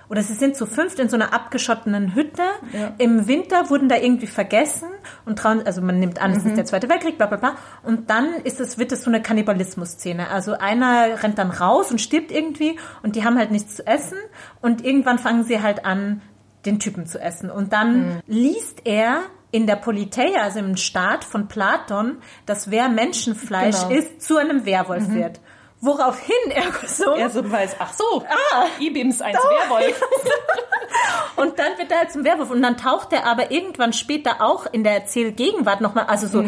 [0.09, 2.41] oder sie sind zu fünft in so einer abgeschotteten Hütte.
[2.73, 2.93] Ja.
[2.97, 4.89] Im Winter wurden da irgendwie vergessen
[5.25, 6.49] und trauen, also man nimmt an, es Mhm.
[6.49, 7.55] ist der Zweite Weltkrieg, bla bla bla.
[7.83, 10.29] Und dann ist es, wird es so eine Kannibalismus-Szene.
[10.31, 14.17] Also einer rennt dann raus und stirbt irgendwie und die haben halt nichts zu essen
[14.61, 16.21] und irgendwann fangen sie halt an,
[16.65, 17.49] den Typen zu essen.
[17.51, 18.19] Und dann Mhm.
[18.27, 23.99] liest er in der Politeia, also im Staat von Platon, dass wer Menschenfleisch Genau.
[23.99, 25.39] isst, zu einem Werwolf wird.
[25.81, 30.01] Woraufhin Ergo Sum Er so weiß, ach so, ah, Ibims eins Werwolf.
[31.37, 32.51] Und dann wird er halt zum Werwolf.
[32.51, 36.43] Und dann taucht er aber irgendwann später auch in der Erzählgegenwart nochmal, also so,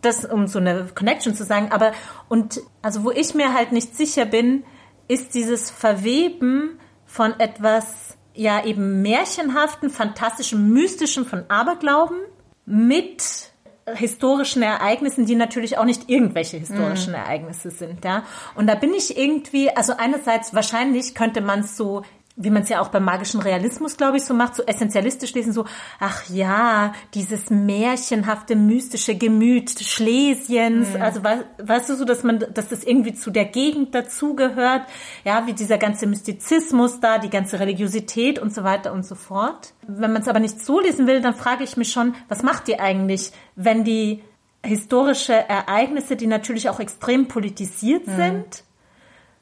[0.00, 1.72] das, um so eine Connection zu sagen.
[1.72, 1.92] Aber,
[2.28, 4.64] und, also wo ich mir halt nicht sicher bin,
[5.08, 12.18] ist dieses Verweben von etwas, ja, eben märchenhaften, fantastischen, mystischen von Aberglauben
[12.64, 13.52] mit
[13.92, 18.24] historischen Ereignissen, die natürlich auch nicht irgendwelche historischen Ereignisse sind, ja.
[18.54, 22.02] Und da bin ich irgendwie, also einerseits wahrscheinlich könnte man es so
[22.36, 25.52] wie man es ja auch beim magischen Realismus, glaube ich, so macht, so essentialistisch lesen,
[25.52, 25.66] so,
[26.00, 32.68] ach ja, dieses märchenhafte, mystische Gemüt Schlesiens, also we weißt du so, dass man, dass
[32.68, 34.82] das irgendwie zu der Gegend dazugehört,
[35.24, 39.72] ja, wie dieser ganze Mystizismus da, die ganze Religiosität und so weiter und so fort.
[39.86, 42.68] Wenn man es aber nicht so lesen will, dann frage ich mich schon, was macht
[42.68, 44.24] ihr eigentlich, wenn die
[44.64, 48.64] historische Ereignisse, die natürlich auch extrem politisiert sind,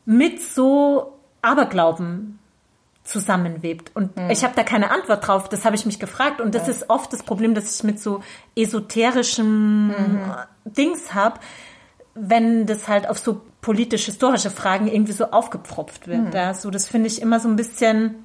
[0.05, 2.39] mit so Aberglauben
[3.05, 3.91] zusammenwebt.
[3.95, 5.49] Und ich habe da keine Antwort drauf.
[5.49, 6.41] Das habe ich mich gefragt.
[6.41, 8.23] Und das ist oft das Problem, dass ich mit so
[8.57, 9.93] esoterischem
[10.65, 11.41] Dings habe,
[12.15, 16.35] wenn das halt auf so politisch-historische Fragen irgendwie so aufgepfropft wird.
[16.35, 18.25] Ja, so, das finde ich immer so ein bisschen.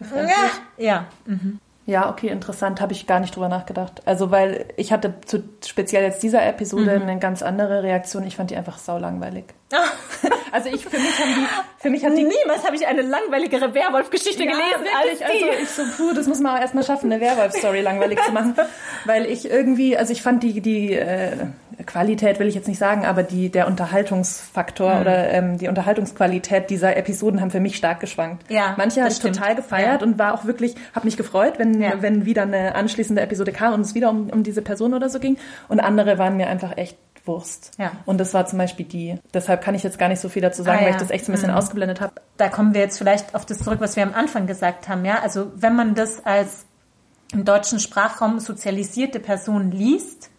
[0.00, 0.50] Ja.
[0.78, 1.06] ja.
[1.26, 1.60] Mhm.
[1.84, 4.02] Ja, okay, interessant, habe ich gar nicht drüber nachgedacht.
[4.04, 7.02] Also, weil ich hatte zu speziell jetzt dieser Episode Mhm.
[7.08, 8.24] eine ganz andere Reaktion.
[8.24, 9.44] Ich fand die einfach saulangweilig.
[10.54, 11.46] Also ich für mich haben die,
[11.78, 15.24] für mich hat die Niemals habe ich eine langweiligere Werwolf-Geschichte Ja, gelesen als die.
[15.24, 18.54] Also ich so, puh, das muss man auch erstmal schaffen, eine Werwolf-Story langweilig zu machen.
[19.06, 21.32] Weil ich irgendwie, also ich fand die, die äh,
[21.84, 25.00] Qualität will ich jetzt nicht sagen, aber die, der Unterhaltungsfaktor Mhm.
[25.00, 28.50] oder ähm, die Unterhaltungsqualität dieser Episoden haben für mich stark geschwankt.
[28.50, 29.36] Ja, Manche habe ich stimmt.
[29.36, 30.06] total gefeiert Ja.
[30.06, 32.00] und war auch wirklich, habe mich gefreut, wenn, Ja.
[32.00, 35.18] wenn wieder eine anschließende Episode kam und es wieder um, um diese Person oder so
[35.20, 35.36] ging.
[35.68, 37.70] Und andere waren mir einfach echt Wurst.
[37.78, 37.92] Ja.
[38.04, 39.16] Und das war zum Beispiel die.
[39.32, 40.94] Deshalb kann ich jetzt gar nicht so viel dazu sagen, Ah, weil ja.
[40.96, 42.14] ich das echt so ein bisschen ausgeblendet habe.
[42.36, 45.20] da kommen wir jetzt vielleicht auf das zurück, was wir am Anfang gesagt haben, ja.
[45.22, 46.64] Also wenn man das als
[47.32, 50.30] im deutschen Sprachraum sozialisierte Person liest,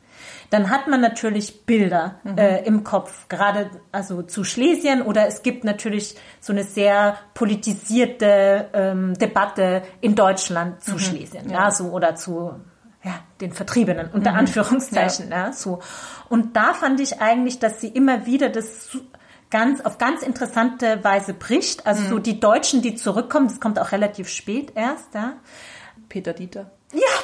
[0.50, 5.64] dann hat man natürlich Bilder äh, im Kopf, gerade also zu Schlesien oder es gibt
[5.64, 11.72] natürlich so eine sehr politisierte ähm, Debatte in Deutschland zu Schlesien, ja.
[11.72, 12.54] so oder zu
[13.04, 15.52] ja, den Vertriebenen unter Anführungszeichen, ja.
[15.52, 15.80] so.
[16.30, 18.98] Und da fand ich eigentlich, dass sie immer wieder das
[19.50, 21.86] ganz auf ganz interessante Weise bricht.
[21.86, 25.34] Also so die Deutschen, die zurückkommen, das kommt auch relativ spät erst, ja.
[26.10, 26.72] Peter Dieter.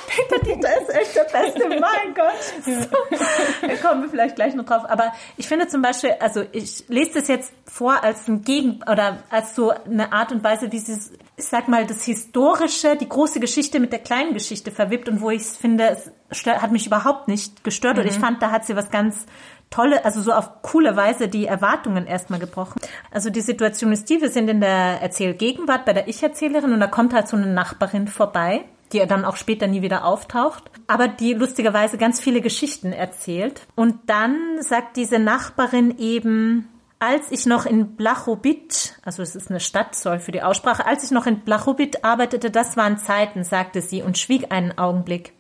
[0.10, 2.34] Peter Dieter ist echt der Beste, mein Gott.
[2.65, 4.84] So, da kommen wir vielleicht gleich noch drauf.
[4.89, 9.19] Aber ich finde zum Beispiel, also ich lese das jetzt vor als ein Gegen oder
[9.30, 10.98] als so eine Art und Weise, wie sie,
[11.38, 15.30] ich sag mal, das Historische, die große Geschichte mit der kleinen Geschichte verwippt und wo
[15.30, 18.76] ich finde, es stört, hat mich überhaupt nicht gestört und ich fand, da hat sie
[18.76, 19.26] was ganz
[19.69, 22.82] tolle, also so auf coole Weise die Erwartungen erstmal gebrochen.
[23.12, 26.88] Also die Situation ist die, wir sind in der Erzählgegenwart bei der Ich-Erzählerin und da
[26.88, 31.34] kommt halt so eine Nachbarin vorbei, die dann auch später nie wieder auftaucht, aber die
[31.34, 33.67] lustigerweise ganz viele Geschichten erzählt.
[33.75, 36.67] Und dann sagt diese Nachbarin eben,
[36.99, 41.04] als ich noch in Blachowit, also es ist eine Stadt, soll für die Aussprache, als
[41.04, 45.34] ich noch in Blachowit arbeitete, das waren Zeiten, sagte sie und schwieg einen Augenblick.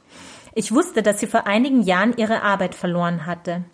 [0.53, 3.65] Ich wusste, dass sie vor einigen Jahren ihre Arbeit verloren hatte.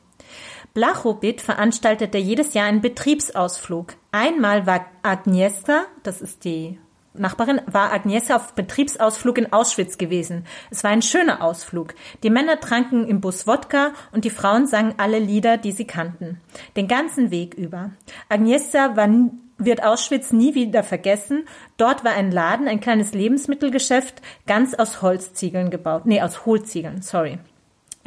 [0.74, 3.94] Blachowit veranstaltete jedes Jahr einen Betriebsausflug.
[4.12, 6.80] Einmal war Agnieszka, das ist die
[7.18, 10.46] Nachbarin, war Agnieszka auf Betriebsausflug in Auschwitz gewesen.
[10.72, 11.94] Es war ein schöner Ausflug.
[12.24, 16.42] Die Männer tranken im Bus Wodka und die Frauen sangen alle Lieder, die sie kannten.
[16.76, 17.92] Den ganzen Weg über.
[18.30, 19.10] Agnieszka war,
[19.58, 21.48] wird Auschwitz nie wieder vergessen.
[21.78, 26.06] Dort war ein Laden, ein kleines Lebensmittelgeschäft, ganz aus Holzziegeln gebaut.
[26.06, 27.40] Nee, aus Hohlziegeln, sorry.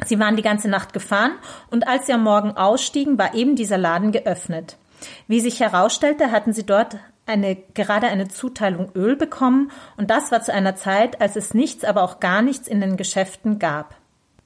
[0.05, 1.33] Sie waren die ganze Nacht gefahren
[1.71, 4.77] und als sie am Morgen ausstiegen, war eben dieser Laden geöffnet.
[5.27, 6.97] Wie sich herausstellte, hatten sie dort
[7.29, 11.85] eine, gerade eine Zuteilung Öl bekommen und das war zu einer Zeit, als es nichts,
[11.85, 13.95] aber auch gar nichts in den Geschäften gab.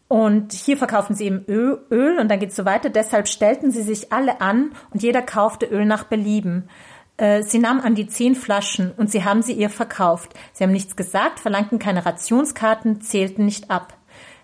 [0.07, 2.91] Und hier verkaufen sie eben Öl, und dann geht es so weiter.
[2.91, 6.69] Deshalb stellten sie sich alle an und jeder kaufte Öl nach Belieben.
[7.17, 10.33] Äh, Sie nahm an die zehn Flaschen und sie haben sie ihr verkauft.
[10.51, 13.97] Sie haben nichts gesagt, verlangten keine Rationskarten, zählten nicht ab.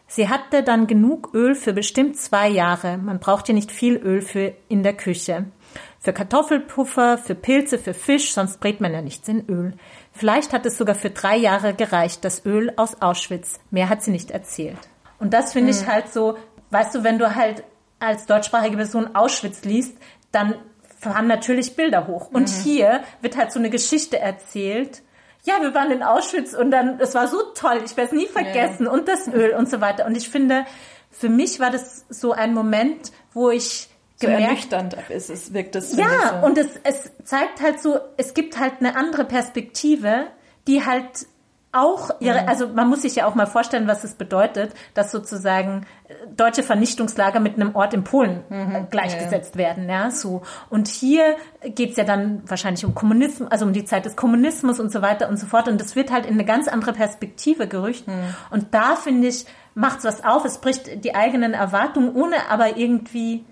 [0.07, 2.97] Sie hatte dann genug Öl für bestimmt zwei Jahre.
[2.97, 5.45] Man braucht ja nicht viel Öl für in der Küche.
[5.99, 9.73] Für Kartoffelpuffer, für Pilze, für Fisch, sonst brät man ja nichts in Öl.
[10.13, 13.59] Vielleicht hat es sogar für drei Jahre gereicht, das Öl aus Auschwitz.
[13.69, 14.77] Mehr hat sie nicht erzählt.
[15.19, 16.37] Und das finde ich halt so,
[16.69, 17.63] weißt du, wenn du halt
[17.99, 19.97] als deutschsprachige Person Auschwitz liest,
[20.31, 20.55] dann
[20.99, 22.29] fahren natürlich Bilder hoch.
[22.31, 25.01] Und hier wird halt so eine Geschichte erzählt,
[25.43, 28.27] ja, wir waren in Auschwitz und dann, es war so toll, ich werde es nie
[28.27, 30.05] vergessen und das Öl und so weiter.
[30.05, 30.65] Und ich finde,
[31.11, 33.89] für mich war das so ein Moment, wo ich
[34.21, 35.95] So gemerkt ernüchternd ist es, wirkt es.
[35.95, 36.45] ja, so.
[36.45, 40.27] und es, es zeigt halt so, es gibt halt eine andere Perspektive,
[40.67, 41.25] die halt
[41.71, 45.85] auch ihre, also man muss sich ja auch mal vorstellen, was es bedeutet, dass sozusagen
[46.07, 50.41] äh, deutsche Vernichtungslager mit einem Ort in Polen äh, gleichgesetzt werden, ja, so.
[50.71, 54.91] Und hier geht's ja dann wahrscheinlich um Kommunismus, also um die Zeit des Kommunismus und
[54.91, 55.67] so weiter und so fort.
[55.67, 58.05] Und das wird halt in eine ganz andere Perspektive gerücht.
[58.49, 63.45] Und da finde ich, macht's was auf, es bricht die eigenen Erwartungen, ohne aber irgendwie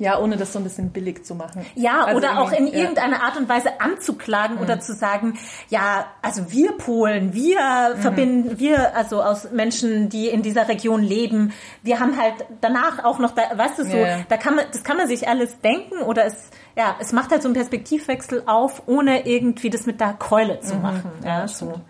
[0.00, 1.64] ja, ohne das so ein bisschen billig zu machen.
[1.76, 2.72] ja, Also oder auch in ja.
[2.72, 7.60] irgendeiner Art und Weise anzuklagen oder zu sagen, ja, also wir Polen, wir
[7.94, 8.00] Mhm.
[8.00, 13.18] verbinden, wir, also aus Menschen, die in dieser Region leben, wir haben halt danach auch
[13.20, 16.02] noch, da, weißt du so, Ja, da kann man, das kann man sich alles denken
[16.02, 20.14] oder es, ja, es macht halt so einen Perspektivwechsel auf, ohne irgendwie das mit der
[20.14, 21.80] Keule zu machen, ja, so.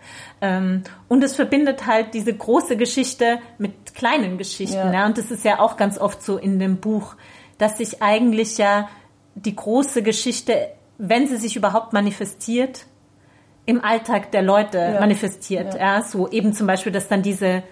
[0.41, 4.91] Ähm, und es verbindet halt diese große Geschichte mit kleinen Geschichten, Ja.
[4.93, 7.15] ja, und das ist ja auch ganz oft so in dem Buch,
[7.61, 8.89] dass sich eigentlich ja
[9.35, 12.85] die große Geschichte, wenn sie sich überhaupt manifestiert,
[13.65, 14.99] im Alltag der Leute Ja.
[14.99, 15.75] manifestiert.
[15.75, 16.01] Ja.
[16.01, 17.63] so eben zum Beispiel, dass dann diese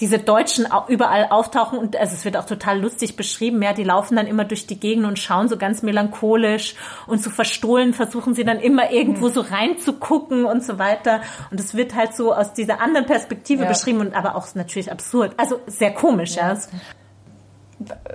[0.00, 3.60] diese Deutschen überall auftauchen und also es wird auch total lustig beschrieben.
[3.62, 6.76] Ja, die laufen dann immer durch die Gegend und schauen so ganz melancholisch
[7.08, 11.20] und so verstohlen versuchen sie dann immer irgendwo so reinzugucken und so weiter.
[11.50, 13.68] Und es wird halt so aus dieser anderen Perspektive ja.
[13.68, 15.32] beschrieben und aber auch natürlich absurd.
[15.36, 16.52] Also sehr komisch, ja.
[16.52, 16.58] ja.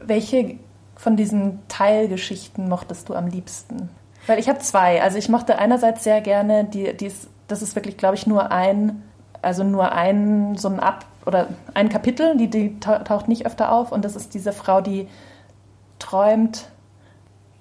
[0.04, 0.60] Welche
[1.04, 3.90] von diesen Teilgeschichten mochtest du am liebsten?
[4.26, 5.02] Weil ich habe zwei.
[5.02, 8.52] Also ich mochte einerseits sehr gerne die, die ist, das ist wirklich, glaube ich, nur
[8.52, 9.04] ein,
[9.42, 13.92] also nur ein so ein Ab oder ein Kapitel, die, die taucht nicht öfter auf
[13.92, 15.10] und das ist diese Frau, die
[16.00, 16.70] träumt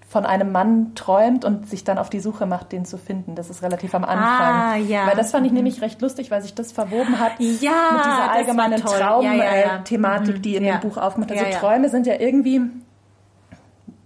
[0.08, 3.34] von einem Mann träumt und sich dann auf die Suche macht, den zu finden.
[3.34, 4.22] Das ist relativ am Anfang.
[4.22, 5.06] Ah, ja.
[5.06, 7.48] Weil das fand ich nämlich recht lustig, weil sich das verwoben hat ja,
[7.92, 10.42] mit dieser allgemeinen Traum-Thematik, ja, ja, äh, mhm.
[10.42, 11.32] die in dem Buch aufmacht.
[11.32, 12.60] Also Träume sind ja irgendwie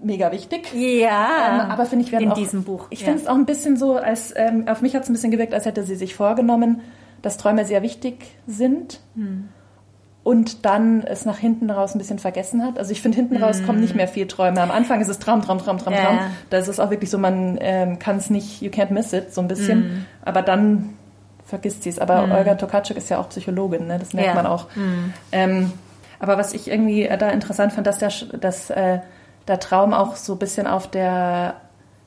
[0.06, 0.72] mega wichtig.
[0.74, 1.64] Ja.
[1.64, 2.86] Ähm, aber finde ich werden in auch, diesem Buch.
[2.90, 5.30] Ich finde es auch ein bisschen so, als ähm, auf mich hat es ein bisschen
[5.30, 6.80] gewirkt, als hätte sie sich vorgenommen,
[7.22, 9.00] dass Träume sehr wichtig sind.
[9.14, 9.48] Hm.
[10.22, 12.80] Und dann es nach hinten raus ein bisschen vergessen hat.
[12.80, 13.98] Also ich finde, hinten raus kommen nicht hm.
[13.98, 14.60] mehr viel Träume.
[14.60, 16.04] Am Anfang ist es Traum, Traum, Traum, Traum, ja.
[16.04, 16.18] Traum.
[16.50, 19.32] Da ist es auch wirklich so, man ähm, kann es nicht, you can't miss it,
[19.32, 19.78] so ein bisschen.
[19.78, 20.06] Mm.
[20.24, 20.94] Aber dann
[21.44, 22.00] vergisst sie es.
[22.00, 22.32] Aber mm.
[22.32, 24.00] Olga Tokarczuk ist ja auch Psychologin, ne?
[24.00, 24.34] das merkt ja.
[24.34, 24.66] man auch.
[24.74, 25.12] Mm.
[25.30, 25.72] Ähm,
[26.18, 28.98] aber was ich irgendwie da interessant fand, dass der, dass, äh,
[29.48, 31.60] der Traum auch so ein bisschen auf der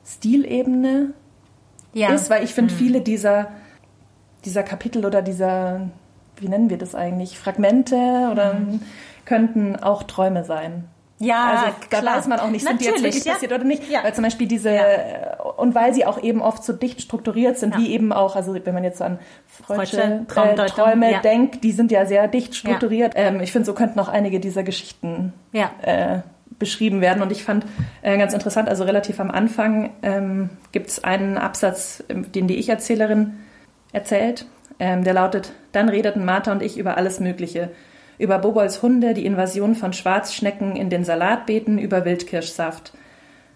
[0.06, 1.14] Stilebene
[1.92, 2.12] ja.
[2.12, 3.48] ist, weil ich finde, viele dieser
[4.44, 5.88] dieser Kapitel oder dieser,
[6.36, 7.96] wie nennen wir das eigentlich, Fragmente
[8.30, 8.80] oder mhm.
[9.24, 10.84] könnten auch Träume sein.
[11.22, 12.16] Ja, also da klar.
[12.16, 13.32] weiß man auch nicht, sind Natürlich, die jetzt wirklich ja.
[13.34, 13.90] passiert oder nicht.
[13.90, 14.02] Ja.
[14.02, 15.38] Weil zum Beispiel diese, ja.
[15.58, 18.72] und weil sie auch eben oft so dicht strukturiert sind, wie eben auch, also wenn
[18.72, 23.12] man jetzt so an Freudsche, äh, Träume denkt, die sind ja sehr dicht strukturiert.
[23.16, 26.20] Ähm, ich finde, so könnten auch einige dieser Geschichten äh,
[26.60, 27.22] beschrieben werden.
[27.22, 27.66] Und ich fand
[28.02, 33.32] äh, ganz interessant, also relativ am Anfang ähm, gibt es einen Absatz, den die Ich-Erzählerin
[33.92, 34.46] erzählt.
[34.78, 37.70] Ähm, der lautet, dann redeten Martha und ich über alles Mögliche.
[38.18, 42.92] Über Bobols Hunde, die Invasion von Schwarzschnecken in den Salatbeeten, über Wildkirschsaft.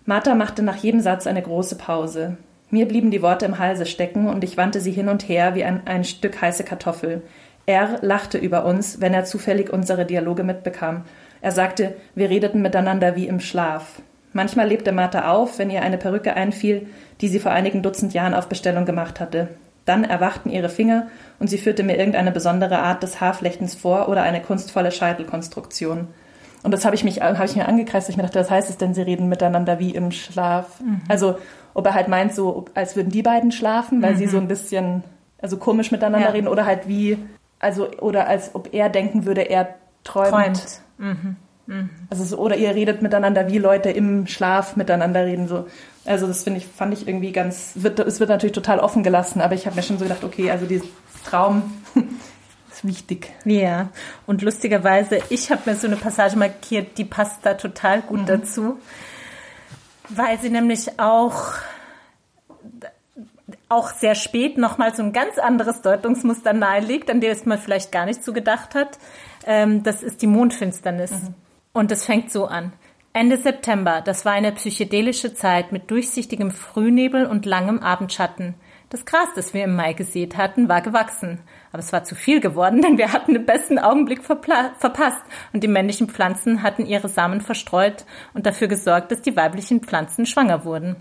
[0.06, 2.38] Martha machte nach jedem Satz eine große Pause.
[2.70, 5.64] Mir blieben die Worte im Halse stecken und ich wandte sie hin und her wie
[5.64, 7.22] ein, ein Stück heiße Kartoffel.
[7.66, 11.04] Er lachte über uns, wenn er zufällig unsere Dialoge mitbekam.
[11.44, 14.00] Er sagte, wir redeten miteinander wie im Schlaf.
[14.32, 16.86] Manchmal lebte Martha auf, wenn ihr eine Perücke einfiel,
[17.20, 19.48] die sie vor einigen Dutzend Jahren auf Bestellung gemacht hatte.
[19.84, 24.22] Dann erwachten ihre Finger und sie führte mir irgendeine besondere Art des Haarflechtens vor oder
[24.22, 26.08] eine kunstvolle Scheitelkonstruktion.
[26.62, 28.08] Und das habe ich, mich, hab ich mir angekreist.
[28.08, 30.80] Ich mir dachte, was heißt es denn, sie reden miteinander wie im Schlaf?
[30.80, 31.02] Mhm.
[31.10, 31.36] Also,
[31.74, 34.16] ob er halt meint, so, als würden die beiden schlafen, weil mhm.
[34.16, 35.04] sie so ein bisschen,
[35.42, 36.32] also komisch miteinander ja.
[36.32, 37.18] reden oder halt wie,
[37.58, 40.30] also, oder als ob er denken würde, er träumt.
[40.30, 40.83] träumt.
[40.98, 41.36] Mhm.
[41.66, 41.90] Mhm.
[42.10, 45.48] Also so, oder ihr redet miteinander, wie Leute im Schlaf miteinander reden.
[45.48, 45.66] So.
[46.04, 49.40] Also das finde ich, fand ich irgendwie ganz, wird, es wird natürlich total offen gelassen,
[49.40, 50.84] aber ich habe mir schon so gedacht, okay, also dieser
[51.24, 51.72] Traum
[52.70, 53.30] ist wichtig.
[53.44, 53.88] Ja,
[54.26, 58.26] und lustigerweise, ich habe mir so eine Passage markiert, die passt da total gut mhm.
[58.26, 58.78] dazu,
[60.10, 61.54] weil sie nämlich auch
[63.74, 68.06] auch sehr spät nochmal so ein ganz anderes Deutungsmuster nahelegt, an das man vielleicht gar
[68.06, 68.98] nicht so gedacht hat.
[69.46, 71.10] Ähm, das ist die Mondfinsternis.
[71.10, 71.34] Mhm.
[71.72, 72.72] Und es fängt so an.
[73.12, 78.54] Ende September, das war eine psychedelische Zeit mit durchsichtigem Frühnebel und langem Abendschatten.
[78.90, 81.40] Das Gras, das wir im Mai gesät hatten, war gewachsen.
[81.72, 85.68] Aber es war zu viel geworden, denn wir hatten den besten Augenblick verpasst und die
[85.68, 90.96] männlichen Pflanzen hatten ihre Samen verstreut und dafür gesorgt, dass die weiblichen Pflanzen schwanger wurden.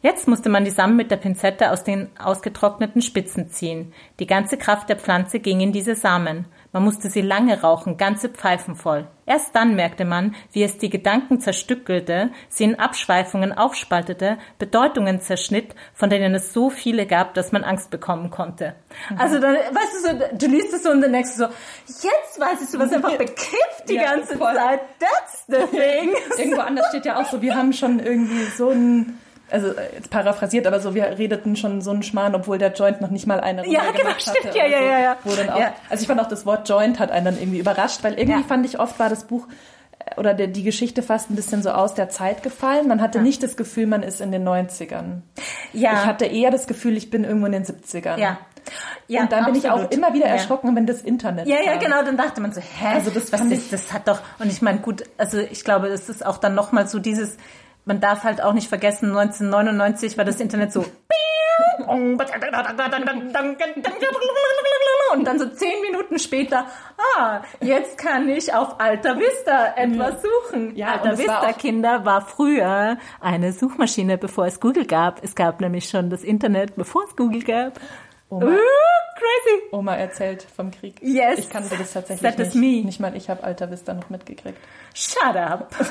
[0.00, 3.92] Jetzt musste man die Samen mit der Pinzette aus den ausgetrockneten Spitzen ziehen.
[4.20, 6.46] Die ganze Kraft der Pflanze ging in diese Samen.
[6.72, 9.08] Man musste sie lange rauchen, ganze Pfeifen voll.
[9.26, 15.74] Erst dann merkte man, wie es die Gedanken zerstückelte, sie in Abschweifungen aufspaltete, Bedeutungen zerschnitt,
[15.94, 18.76] von denen es so viele gab, dass man Angst bekommen konnte.
[19.10, 19.18] Mhm.
[19.18, 21.44] Also dann, weißt du, so, du liest es so und dann denkst du so,
[21.86, 24.54] jetzt weißt du, was einfach bekifft die ja, ganze voll.
[24.54, 24.80] Zeit.
[25.00, 26.14] That's the thing.
[26.36, 29.18] Irgendwo anders steht ja auch so, wir haben schon irgendwie so ein
[29.50, 33.00] also äh, jetzt paraphrasiert, aber so, wir redeten schon so einen Schmarrn, obwohl der Joint
[33.00, 34.58] noch nicht mal eine Runde ja, genau, gemacht stimmt, hatte.
[34.58, 35.16] Ja, ja, ja, ja.
[35.24, 35.74] Dann auch, ja.
[35.88, 38.46] Also ich fand auch das Wort Joint hat einen dann irgendwie überrascht, weil irgendwie ja.
[38.46, 39.46] fand ich oft war das Buch
[39.98, 42.88] äh, oder der, die Geschichte fast ein bisschen so aus der Zeit gefallen.
[42.88, 43.24] Man hatte ja.
[43.24, 45.22] nicht das Gefühl, man ist in den 90ern.
[45.72, 45.92] Ja.
[45.92, 48.18] Ich hatte eher das Gefühl, ich bin irgendwo in den 70ern.
[48.18, 48.38] Ja.
[49.06, 49.62] Ja, und dann absolut.
[49.62, 50.76] bin ich auch immer wieder erschrocken, ja.
[50.76, 53.72] wenn das Internet Ja, ja, genau, dann dachte man so, hä, also das was ist,
[53.72, 56.86] das hat doch, und ich meine, gut, also ich glaube, es ist auch dann nochmal
[56.86, 57.38] so dieses,
[57.88, 60.84] man darf halt auch nicht vergessen, 1999 war das Internet so
[65.12, 66.66] und dann so zehn Minuten später,
[67.16, 70.76] ah, jetzt kann ich auf Alta Vista etwas suchen.
[70.76, 75.24] Ja, Alta Vista war Kinder war früher eine Suchmaschine, bevor es Google gab.
[75.24, 77.80] Es gab nämlich schon das Internet, bevor es Google gab.
[78.28, 78.58] Oh mein,
[79.18, 79.62] Crazy.
[79.72, 81.00] Oma erzählt vom Krieg.
[81.02, 81.38] Yes.
[81.40, 82.48] Ich kannte das tatsächlich That nicht.
[82.48, 82.84] is me.
[82.84, 84.58] Nicht mal ich habe Alta Vista noch mitgekriegt.
[84.98, 85.74] Shut up.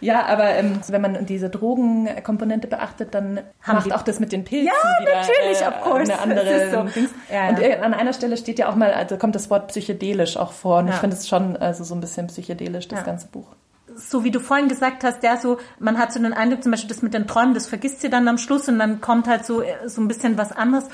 [0.00, 4.44] Ja, aber ähm, wenn man diese Drogenkomponente beachtet, dann Haben macht auch das mit den
[4.44, 6.12] Pilzen Ja, wieder natürlich, äh, of course.
[6.12, 6.82] eine andere so.
[6.94, 7.10] Dings.
[7.32, 7.66] Ja, Und ja.
[7.66, 10.78] äh, an einer Stelle steht ja auch mal, also kommt das Wort psychedelisch auch vor.
[10.78, 13.48] Und ich finde es schon also so ein bisschen psychedelisch, das ganze Buch.
[13.96, 16.88] so wie du vorhin gesagt hast, ja, so, man hat so den Eindruck, zum Beispiel
[16.88, 19.62] das mit den Träumen, das vergisst sie dann am Schluss und dann kommt halt so,
[19.62, 20.84] äh, so ein bisschen was anderes.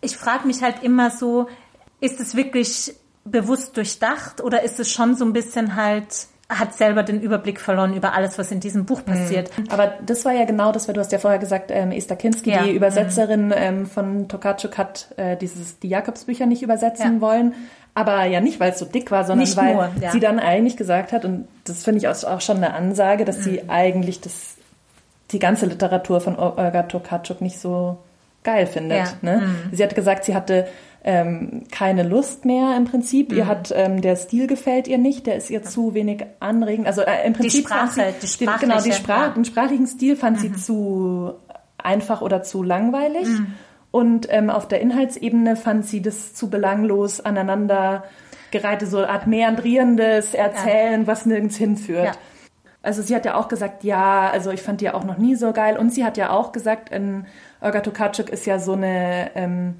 [0.00, 1.48] Ich frage mich halt immer so,
[2.00, 2.94] ist es wirklich
[3.26, 7.94] bewusst durchdacht oder ist es schon so ein bisschen halt, hat selber den Überblick verloren
[7.94, 9.50] über alles, was in diesem Buch passiert?
[9.68, 12.50] Aber das war ja genau das, weil du hast ja vorher gesagt, ähm, Esther Kinski,
[12.50, 12.62] Ja.
[12.62, 12.64] Mhm.
[12.66, 17.20] die Übersetzerin ähm, von Tokarczuk, hat äh, dieses, die Jakobsbücher nicht übersetzen Ja.
[17.20, 17.54] wollen.
[17.94, 20.10] Aber ja nicht, weil es so dick war, sondern Nicht weil nur, ja.
[20.12, 23.60] sie dann eigentlich gesagt hat, und das finde ich auch schon eine Ansage, dass sie
[23.64, 23.70] Mhm.
[23.70, 24.56] eigentlich das,
[25.32, 27.98] die ganze Literatur von Olga Tokarczuk nicht so
[28.44, 29.22] geil findet.
[29.22, 29.42] Ne?
[29.70, 29.76] Mhm.
[29.76, 30.66] Sie hat gesagt, sie hatte
[31.08, 33.30] ähm, keine Lust mehr im Prinzip.
[33.30, 33.38] Mhm.
[33.38, 36.86] Ihr hat ähm, der Stil gefällt ihr nicht, der ist ihr zu wenig anregend.
[36.86, 39.34] Also äh, im Prinzip fand Sprache, sie, die den, genau die sprachliche, Sprache, ja.
[39.34, 41.32] den sprachlichen Stil fand sie zu
[41.78, 43.26] einfach oder zu langweilig.
[43.90, 48.04] Und ähm, auf der Inhaltsebene fand sie das zu belanglos aneinander
[48.50, 52.04] gereihte, so eine Art meandrierendes Erzählen, was nirgends hinführt.
[52.04, 52.12] Ja.
[52.82, 55.36] Also sie hat ja auch gesagt, ja, also ich fand die ja auch noch nie
[55.36, 55.78] so geil.
[55.78, 57.24] Und sie hat ja auch gesagt, in
[57.62, 59.76] Olga Tokarczuk ist ja so eine ähm,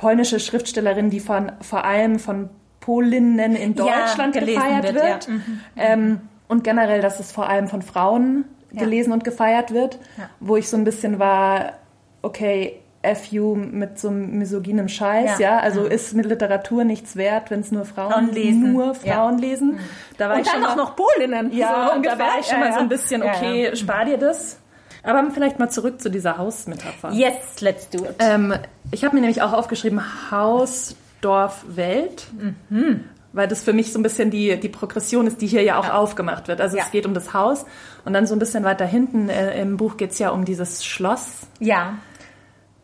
[0.00, 2.48] polnische Schriftstellerin, die von, vor allem von
[2.80, 5.28] Polinnen in Ja, Deutschland gelesen gefeiert wird, wird.
[5.28, 5.32] ja.
[5.34, 5.60] Mhm.
[5.76, 8.80] Ähm, und generell, dass es vor allem von Frauen Ja.
[8.80, 10.30] gelesen und gefeiert wird, Ja.
[10.40, 11.74] wo ich so ein bisschen war,
[12.22, 15.52] okay, FU mit so einem misogynem Scheiß, Ja.
[15.56, 18.72] ja, also ist mit Literatur nichts wert, wenn es nur Frauen, Frauen lesen.
[18.72, 19.14] nur Ja.
[19.14, 19.78] Frauen lesen.
[20.18, 21.50] Da war Und ich schon dann auch mal, noch Polinnen.
[21.52, 22.18] ja, so und da ungefähr.
[22.18, 22.88] war ich schon Ja, mal so ein ja.
[22.88, 23.76] bisschen, Ja, okay, ja.
[23.76, 24.59] spar dir das.
[25.02, 27.10] Aber vielleicht mal zurück zu dieser Hausmetapher.
[27.12, 28.16] Yes, let's do it.
[28.18, 28.54] Ähm,
[28.90, 32.26] ich habe mir nämlich auch aufgeschrieben Haus, Dorf, Welt,
[32.68, 33.04] Mhm.
[33.32, 35.88] weil das für mich so ein bisschen die, die Progression ist, die hier ja auch
[35.88, 36.60] aufgemacht wird.
[36.60, 36.84] Also Ja.
[36.84, 37.64] es geht um das Haus
[38.04, 41.46] und dann so ein bisschen weiter hinten äh, im Buch geht's ja um dieses Schloss
[41.60, 41.94] ja.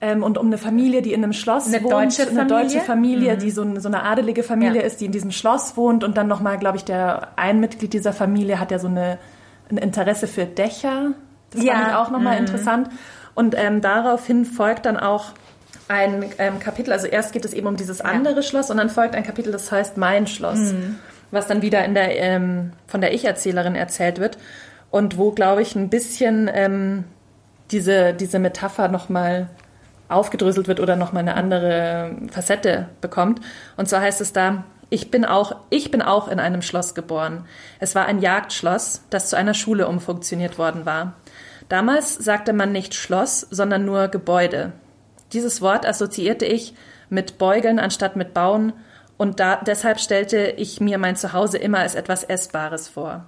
[0.00, 1.92] ähm, und um eine Familie, die in einem Schloss Eine wohnt.
[1.92, 2.48] deutsche Eine Familie?
[2.62, 4.86] deutsche Familie, die so, so eine adelige Familie Ja.
[4.86, 8.12] ist, die in diesem Schloss wohnt und dann nochmal, glaube ich, der ein Mitglied dieser
[8.12, 9.18] Familie hat ja so eine,
[9.70, 11.12] ein Interesse für Dächer.
[11.52, 11.74] Das Ja.
[11.74, 12.46] fand ich auch nochmal Mhm.
[12.46, 12.88] interessant.
[13.34, 15.26] Und ähm, daraufhin folgt dann auch
[15.88, 19.14] ein ähm, Kapitel, also erst geht es eben um dieses andere Schloss und dann folgt
[19.14, 20.98] ein Kapitel, das heißt Mein Schloss, Mhm.
[21.30, 24.36] was dann wieder in der, ähm, von der Ich-Erzählerin erzählt wird
[24.90, 27.04] und wo, glaube ich, ein bisschen ähm,
[27.70, 29.48] diese, diese Metapher nochmal
[30.08, 33.40] aufgedröselt wird oder nochmal eine andere Facette bekommt.
[33.76, 37.44] Und zwar heißt es da, ich bin auch, ich bin auch in einem Schloss geboren.
[37.80, 41.14] Es war ein Jagdschloss, das zu einer Schule umfunktioniert worden war.
[41.68, 44.72] Damals sagte man nicht Schloss, sondern nur Gebäude.
[45.32, 46.74] Dieses Wort assoziierte ich
[47.08, 48.72] mit Beugeln anstatt mit Bauen
[49.16, 53.26] und da, deshalb stellte ich mir mein Zuhause immer als etwas Essbares vor.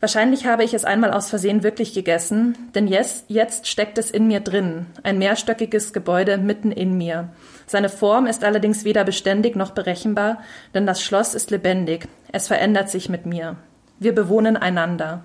[0.00, 4.26] Wahrscheinlich habe ich es einmal aus Versehen wirklich gegessen, denn jetzt, jetzt steckt es in
[4.26, 7.28] mir drin, ein mehrstöckiges Gebäude mitten in mir.
[7.66, 10.40] Seine Form ist allerdings weder beständig noch berechenbar,
[10.74, 13.56] denn das Schloss ist lebendig, es verändert sich mit mir.
[14.00, 15.24] Wir bewohnen einander.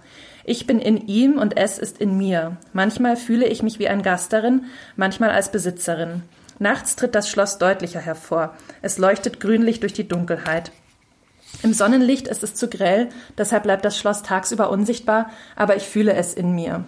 [0.49, 2.55] Ich bin in ihm und es ist in mir.
[2.71, 4.63] Manchmal fühle ich mich wie ein Gast darin,
[4.95, 6.23] manchmal als Besitzerin.
[6.57, 8.55] Nachts tritt das Schloss deutlicher hervor.
[8.81, 10.71] Es leuchtet grünlich durch die Dunkelheit.
[11.63, 16.13] Im Sonnenlicht ist es zu grell, deshalb bleibt das Schloss tagsüber unsichtbar, aber ich fühle
[16.13, 16.85] es in mir.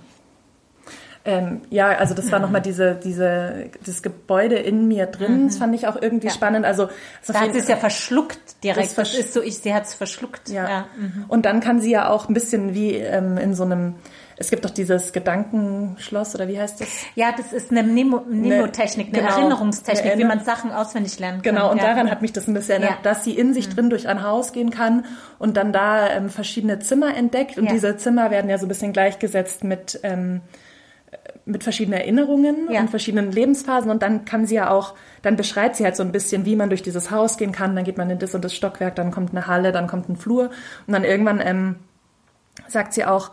[1.25, 5.75] Ähm, ja, also das war nochmal diese, diese, das Gebäude in mir drin, das fand
[5.75, 6.33] ich auch irgendwie Ja.
[6.33, 6.65] spannend.
[6.65, 6.87] Also
[7.21, 8.87] es Da hat sie es ja verschluckt direkt.
[8.87, 10.47] Das Das, ist so, ich, sie hat es verschluckt.
[10.49, 10.85] ja.
[11.27, 13.95] Und dann kann sie ja auch ein bisschen wie ähm, in so einem,
[14.37, 16.87] es gibt doch dieses Gedankenschloss oder wie heißt das?
[17.15, 21.41] Ja, das ist eine Mnemo- Mnemotechnik, eine genau, Erinnerungstechnik, eine wie man Sachen auswendig lernen
[21.41, 21.53] kann.
[21.55, 21.83] Genau, und ja.
[21.87, 23.11] daran hat mich das ein bisschen erinnert, Ja.
[23.11, 25.05] dass sie in sich drin durch ein Haus gehen kann
[25.37, 27.57] und dann da ähm, verschiedene Zimmer entdeckt.
[27.57, 27.71] Und Ja.
[27.73, 30.39] diese Zimmer werden ja so ein bisschen gleichgesetzt mit, ähm,
[31.49, 32.81] mit verschiedenen Erinnerungen Ja.
[32.81, 33.89] und verschiedenen Lebensphasen.
[33.91, 36.69] Und dann kann sie ja auch, dann beschreibt sie halt so ein bisschen, wie man
[36.69, 37.75] durch dieses Haus gehen kann.
[37.75, 40.15] Dann geht man in das und das Stockwerk, dann kommt eine Halle, dann kommt ein
[40.15, 40.51] Flur.
[40.87, 41.75] Und dann irgendwann ähm,
[42.67, 43.31] sagt sie auch,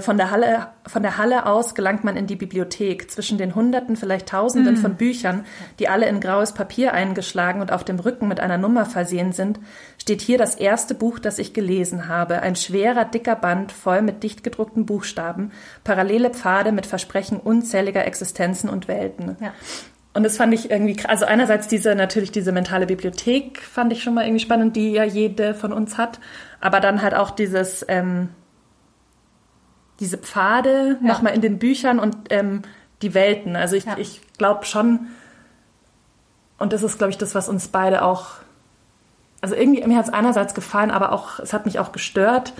[0.00, 3.10] von der, Halle, von der Halle aus gelangt man in die Bibliothek.
[3.10, 5.44] Zwischen den Hunderten, vielleicht Tausenden von Büchern,
[5.78, 9.60] die alle in graues Papier eingeschlagen und auf dem Rücken mit einer Nummer versehen sind,
[10.00, 12.40] steht hier das erste Buch, das ich gelesen habe.
[12.40, 15.52] Ein schwerer, dicker Band voll mit dicht gedruckten Buchstaben,
[15.84, 19.36] parallele Pfade mit Versprechen unzähliger Existenzen und Welten.
[19.40, 19.52] Ja.
[20.14, 24.14] Und das fand ich irgendwie, also einerseits diese, natürlich diese mentale Bibliothek fand ich schon
[24.14, 26.20] mal irgendwie spannend, die ja jede von uns hat.
[26.58, 28.30] Aber dann halt auch dieses, ähm,
[30.00, 31.08] diese Pfade Ja.
[31.08, 32.62] nochmal in den Büchern und ähm,
[33.02, 33.56] die Welten.
[33.56, 33.96] Also ich, Ja.
[33.98, 35.06] ich glaube schon,
[36.58, 38.26] und das ist, glaube ich, das, was uns beide auch,
[39.40, 42.52] also irgendwie, mir hat es einerseits gefallen, aber auch, es hat mich auch gestört,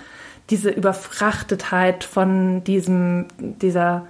[0.49, 4.05] diese Überfrachtetheit von diesem, dieser,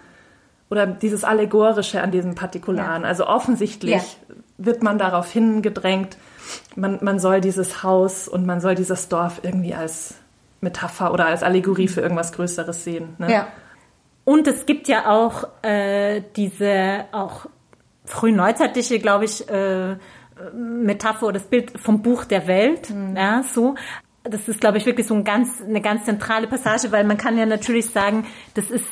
[0.70, 3.04] oder dieses Allegorische an diesem Partikularen.
[3.04, 3.08] Ja.
[3.08, 4.36] Also offensichtlich ja.
[4.58, 6.18] wird man darauf hingedrängt,
[6.76, 10.16] man, man soll dieses Haus und man soll dieses Dorf irgendwie als
[10.62, 13.16] Metapher oder als Allegorie für irgendwas Größeres sehen.
[13.20, 13.32] Ne?
[13.32, 13.48] Ja.
[14.26, 17.46] Und es gibt ja auch äh, diese auch
[18.06, 19.96] frühneuzeitliche, glaube ich, äh,
[20.54, 23.16] Metapher oder das Bild vom Buch der Welt, mhm.
[23.16, 23.76] ja, so.
[24.24, 27.38] Das ist, glaube ich, wirklich so ein ganz, eine ganz zentrale Passage, weil man kann
[27.38, 28.86] ja natürlich sagen, das ist,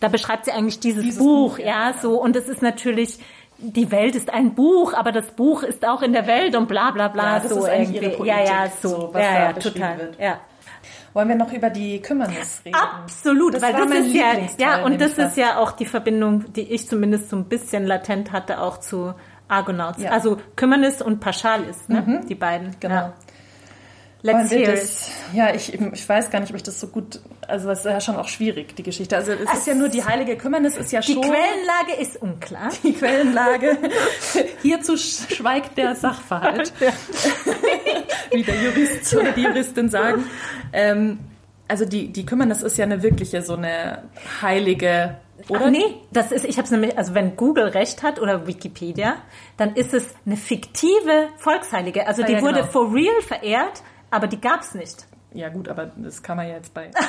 [0.00, 2.20] da beschreibt sie eigentlich dieses, dieses Buch, Buch, ja, ja, so.
[2.20, 3.18] Und das ist natürlich,
[3.58, 6.90] die Welt ist ein Buch, aber das Buch ist auch in der Welt und bla
[6.90, 7.36] bla bla.
[7.36, 7.96] Ja, das so ist irgendwie.
[7.96, 8.88] Ihre Politik, ja, ja, so.
[8.88, 9.98] so was ja, ja, total.
[9.98, 10.20] Wird.
[10.20, 10.40] Ja.
[11.14, 12.74] Wollen wir noch über die Kümmernis reden?
[12.74, 16.72] Absolut, das weil das ist ja, ja, und das ist ja auch die Verbindung, die
[16.72, 19.14] ich zumindest so ein bisschen latent hatte, auch zu
[19.46, 20.02] Argonauts.
[20.02, 20.10] Ja.
[20.10, 22.02] Also Kümmernis und Paschalis, ne?
[22.04, 22.26] Mhm.
[22.26, 22.74] die beiden.
[22.80, 22.94] Genau.
[22.94, 23.14] Ja.
[24.24, 27.68] Let's hear das, Ja, ich, ich weiß gar nicht, ob ich das so gut, also
[27.70, 29.16] es ist ja schon auch schwierig, die Geschichte.
[29.16, 31.20] Also es Ach, ist ja nur die heilige Kümmernis, ist ja die schon...
[31.20, 32.70] Die Quellenlage ist unklar.
[32.82, 33.76] Die Quellenlage.
[34.62, 36.72] Hierzu schweigt der Sachverhalt.
[38.32, 40.24] Wie der Jurist oder die Juristin sagen.
[40.72, 41.18] Ähm,
[41.68, 44.04] also die, die Kümmernis ist ja eine wirkliche, so eine
[44.40, 45.16] heilige
[45.48, 45.66] oder?
[45.66, 49.16] Ach nee, das ist, ich habe es nämlich, also wenn Google recht hat oder Wikipedia,
[49.58, 52.06] dann ist es eine fiktive Volksheilige.
[52.06, 52.66] Also ah, die ja, wurde genau.
[52.68, 53.82] for real verehrt
[54.14, 55.06] aber die gab es nicht.
[55.34, 56.90] Ja gut, aber das kann man ja jetzt bei...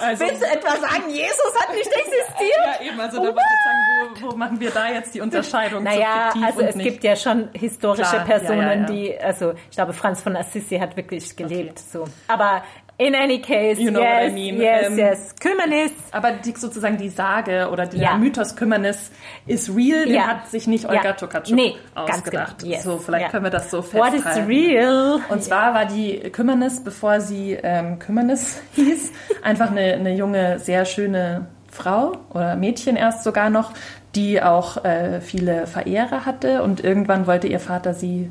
[0.00, 2.80] Also, Willst du etwa sagen, Jesus hat nicht existiert?
[2.80, 5.84] ja, eben, also da wollte ich sagen, wo, wo, machen wir da jetzt die Unterscheidung
[5.84, 6.88] Naja, also es nicht?
[6.88, 8.86] gibt ja schon historische Klar, Personen, ja, ja, ja.
[8.86, 11.78] die, also ich glaube, Franz von Assisi hat wirklich gelebt.
[11.78, 11.88] Okay.
[11.92, 12.04] So.
[12.26, 12.64] Aber
[13.02, 14.60] In any case, you know yes, I mean.
[14.60, 15.34] yes, ähm, yes.
[15.40, 15.90] Kümmernis.
[16.12, 18.16] Aber die, sozusagen die Sage oder der ja.
[18.16, 19.10] Mythos Kümmernis
[19.44, 20.28] ist real, den ja.
[20.28, 21.12] hat sich nicht Olga ja.
[21.14, 22.60] Tokarczuk nee, ausgedacht.
[22.60, 22.72] Genau.
[22.72, 22.84] Yes.
[22.84, 24.24] So, vielleicht können wir das so festhalten.
[24.24, 25.20] What is real?
[25.30, 29.10] Und zwar war die Kümmernis, bevor sie ähm, Kümmernis hieß,
[29.42, 33.72] einfach eine, eine junge, sehr schöne Frau oder Mädchen erst sogar noch,
[34.14, 38.30] die auch äh, viele Verehrer hatte und irgendwann wollte ihr Vater sie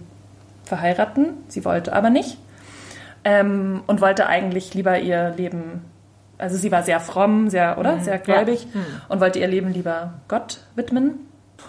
[0.64, 1.34] verheiraten.
[1.50, 2.38] Sie wollte aber nicht
[3.24, 5.86] ähm, und wollte eigentlich lieber ihr Leben,
[6.38, 7.98] also sie war sehr fromm, sehr, oder?
[7.98, 8.02] Mhm.
[8.02, 8.80] Sehr gläubig ja.
[8.80, 8.86] mhm.
[9.10, 11.28] und wollte ihr Leben lieber Gott widmen.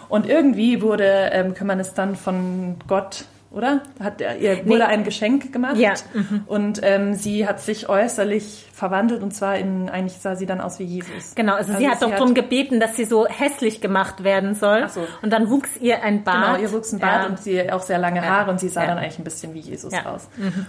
[0.08, 3.82] Und irgendwie wurde ähm, Kümmernis dann von Gott oder?
[4.00, 4.82] Hat er, ihr wurde nee.
[4.82, 5.92] ein Geschenk gemacht ja.
[6.14, 6.44] Mhm.
[6.46, 10.78] und ähm, sie hat sich äußerlich verwandelt und zwar in eigentlich sah sie dann aus
[10.78, 11.34] wie Jesus.
[11.34, 14.54] Genau, also, also sie hat sie doch darum gebeten, dass sie so hässlich gemacht werden
[14.54, 14.84] soll.
[14.86, 15.06] Ach so.
[15.20, 16.56] Und dann wuchs ihr ein Bart.
[16.56, 17.28] Genau, ihr wuchs ein Bart ja.
[17.28, 18.52] und sie auch sehr lange Haare ja.
[18.52, 20.28] und sie sah dann eigentlich ein bisschen wie Jesus aus.
[20.36, 20.66] Mhm.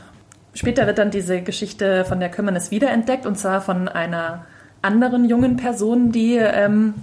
[0.54, 4.45] Später wird dann diese Geschichte von der Kümmernis wiederentdeckt und zwar von einer
[4.82, 6.93] anderen jungen Person, die ähm,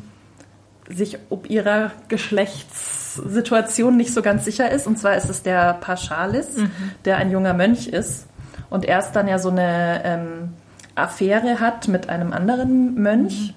[0.89, 4.87] sich ob ihrer Geschlechtssituation nicht so ganz sicher ist.
[4.87, 6.71] Und zwar ist es der Paschalis, mhm.
[7.05, 8.27] der ein junger Mönch ist
[8.69, 10.53] und erst dann ja so eine ähm,
[10.95, 13.49] Affäre hat mit einem anderen Mönch.
[13.49, 13.55] Mhm.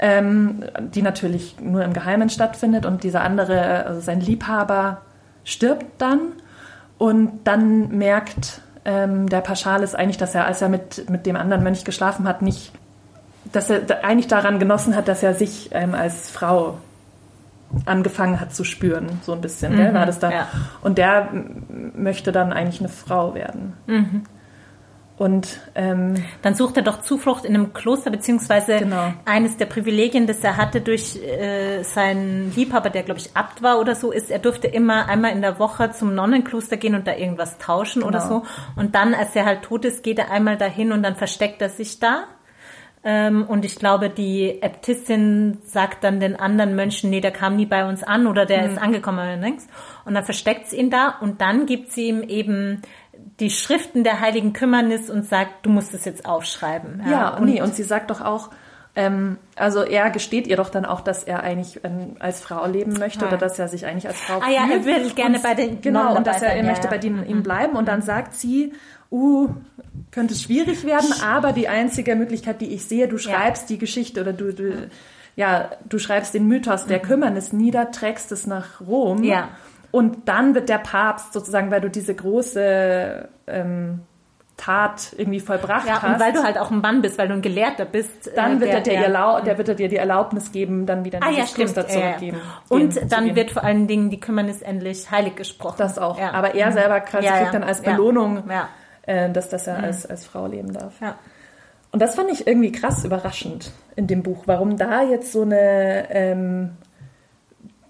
[0.00, 5.02] Ähm, die natürlich nur im Geheimen stattfindet und dieser andere, also sein Liebhaber,
[5.44, 6.32] stirbt dann
[6.98, 11.36] und dann merkt ähm, der Paschal ist eigentlich, dass er, als er mit, mit dem
[11.36, 12.72] anderen Mönch geschlafen hat, nicht,
[13.52, 16.78] dass er eigentlich daran genossen hat, dass er sich ähm, als Frau
[17.86, 20.30] angefangen hat zu spüren, so ein bisschen, mhm, gell, war das da.
[20.30, 20.48] Ja.
[20.82, 21.28] Und der
[21.94, 23.72] möchte dann eigentlich eine Frau werden.
[23.86, 24.22] Mhm.
[25.16, 29.12] Und ähm, dann sucht er doch Zuflucht in einem Kloster, beziehungsweise genau.
[29.24, 33.78] eines der Privilegien, das er hatte durch äh, seinen Liebhaber, der glaube ich Abt war
[33.78, 37.14] oder so, ist, er durfte immer einmal in der Woche zum Nonnenkloster gehen und da
[37.14, 38.08] irgendwas tauschen genau.
[38.08, 38.42] oder so.
[38.74, 41.68] Und dann, als er halt tot ist, geht er einmal dahin und dann versteckt er
[41.68, 42.24] sich da.
[43.06, 47.66] Ähm, und ich glaube, die Äbtissin sagt dann den anderen Mönchen, nee, der kam nie
[47.66, 48.72] bei uns an oder der mhm.
[48.72, 49.68] ist angekommen oder nichts.
[50.06, 52.80] Und dann versteckt sie ihn da und dann gibt sie ihm eben
[53.40, 57.02] die Schriften der heiligen Kümmernis und sagt, du musst es jetzt aufschreiben.
[57.04, 58.50] Ja, ja und, nee, und sie sagt doch auch,
[58.96, 62.92] ähm, also er gesteht ihr doch dann auch, dass er eigentlich ähm, als Frau leben
[62.92, 63.26] möchte ja.
[63.26, 64.58] oder dass er sich eigentlich als Frau ah, fühlt.
[64.58, 66.86] Ah ja, er will gerne und, bei den Genau, und dass er, er ja, möchte
[66.86, 67.76] bei denen, ihm bleiben.
[67.76, 68.72] Und dann sagt sie,
[69.10, 69.48] uh,
[70.12, 74.32] könnte schwierig werden, aber die einzige Möglichkeit, die ich sehe, du schreibst die Geschichte oder
[74.32, 74.88] du, du
[75.36, 77.02] ja, du schreibst den Mythos der mhm.
[77.02, 79.24] Kümmernis nieder, trägst es nach Rom.
[79.24, 79.48] Ja.
[79.94, 84.00] Und dann wird der Papst sozusagen, weil du diese große ähm,
[84.56, 86.14] Tat irgendwie vollbracht ja, hast.
[86.14, 88.28] Und weil du halt auch ein Mann bist, weil du ein Gelehrter bist.
[88.34, 91.18] Dann äh, wird, der, der, der, der wird er dir die Erlaubnis geben, dann wieder
[91.18, 92.38] in ah, ja, Kloster zurückgeben.
[92.38, 95.76] Ja, und dann wird vor allen Dingen die Kümmernis endlich heilig gesprochen.
[95.78, 96.20] Das auch.
[96.20, 98.42] Aber er selber quasi kriegt dann als Belohnung,
[99.02, 99.84] äh, dass, dass er mhm.
[99.84, 101.00] als, als Frau leben darf.
[101.00, 101.20] Ja.
[101.92, 106.10] Und das fand ich irgendwie krass überraschend in dem Buch, warum da jetzt so eine
[106.10, 106.70] ähm,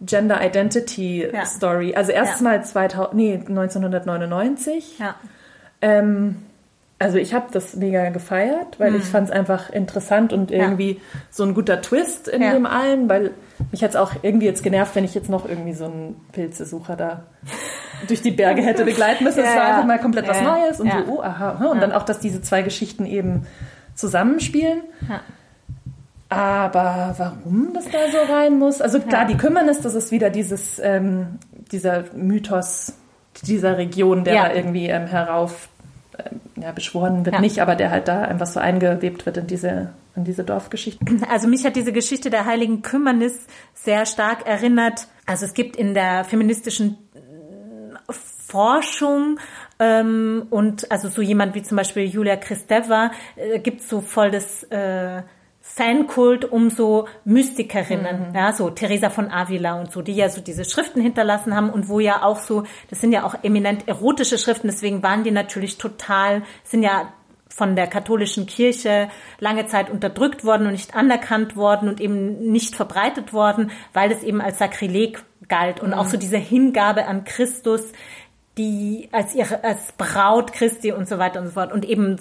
[0.07, 1.45] Gender Identity Ja.
[1.47, 1.95] Story.
[1.95, 2.45] Also erstes Ja.
[2.45, 4.99] Mal 2000, nee, 1999.
[4.99, 5.15] Ja.
[5.81, 6.37] Ähm,
[6.99, 8.99] also ich habe das mega gefeiert, weil Mhm.
[8.99, 11.01] ich fand es einfach interessant und irgendwie
[11.31, 13.33] so ein guter Twist in dem allen, weil
[13.73, 17.25] mich hat's auch irgendwie jetzt genervt, wenn ich jetzt noch irgendwie so einen Pilzesucher da
[18.09, 19.41] durch die Berge hätte begleiten müssen.
[19.41, 21.57] Es war einfach mal komplett was Neues und so, oh, aha.
[21.59, 21.67] aha.
[21.67, 23.47] Und dann auch, dass diese zwei Geschichten eben
[23.95, 24.83] zusammenspielen.
[25.09, 25.21] Ja.
[26.35, 28.81] Aber warum das da so rein muss?
[28.81, 31.39] Also klar, die Kümmernis, das ist wieder dieses, ähm,
[31.73, 32.95] dieser Mythos
[33.43, 34.49] dieser Region, der Ja.
[34.49, 35.69] da irgendwie ähm, herauf
[36.19, 37.41] ähm, ja, beschworen wird Ja.
[37.41, 41.05] nicht, aber der halt da einfach so eingewebt wird in diese, in diese Dorfgeschichte.
[41.29, 45.09] Also mich hat diese Geschichte der heiligen Kümmernis sehr stark erinnert.
[45.27, 48.13] Also es gibt in der feministischen äh,
[48.47, 49.41] Forschung
[49.81, 54.63] ähm, und also so jemand wie zum Beispiel Julia Kristeva äh, gibt so voll das
[54.65, 55.23] äh,
[55.77, 60.65] Fankult um so Mystikerinnen, ja, so Teresa von Avila und so, die ja so diese
[60.65, 64.69] Schriften hinterlassen haben und wo ja auch so, das sind ja auch eminent erotische Schriften,
[64.69, 67.13] deswegen waren die natürlich total, sind ja
[67.49, 69.09] von der katholischen Kirche
[69.41, 74.23] lange Zeit unterdrückt worden und nicht anerkannt worden und eben nicht verbreitet worden, weil das
[74.23, 77.83] eben als Sakrileg galt und auch so diese Hingabe an Christus,
[78.59, 82.17] die als ihre als Braut Christi und so weiter und so fort und eben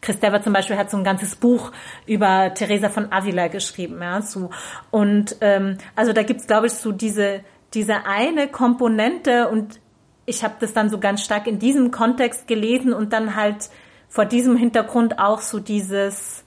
[0.00, 1.72] Christeva zum Beispiel hat so ein ganzes Buch
[2.06, 4.50] über Teresa von Avila geschrieben, ja, so.
[4.90, 7.40] Und ähm, also da gibt's glaube ich so diese
[7.74, 9.80] diese eine Komponente und
[10.24, 13.70] ich habe das dann so ganz stark in diesem Kontext gelesen und dann halt
[14.08, 16.44] vor diesem Hintergrund auch so dieses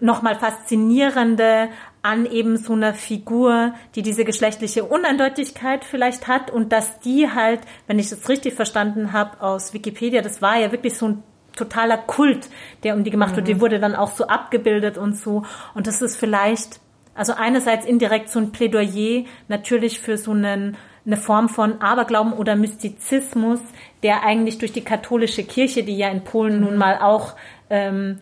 [0.00, 1.68] nochmal faszinierende
[2.06, 7.60] an eben so einer Figur, die diese geschlechtliche Uneindeutigkeit vielleicht hat und dass die halt,
[7.88, 11.22] wenn ich das richtig verstanden habe aus Wikipedia, das war ja wirklich so ein
[11.56, 12.48] totaler Kult,
[12.84, 15.44] der um die gemacht wird, die wurde dann auch so abgebildet und so.
[15.74, 16.80] Und das ist vielleicht
[17.14, 20.76] also einerseits indirekt so ein Plädoyer natürlich für so einen
[21.06, 23.60] eine Form von Aberglauben oder Mystizismus,
[24.02, 27.36] der eigentlich durch die katholische Kirche, die ja in Polen nun mal auch
[27.70, 28.18] ähm,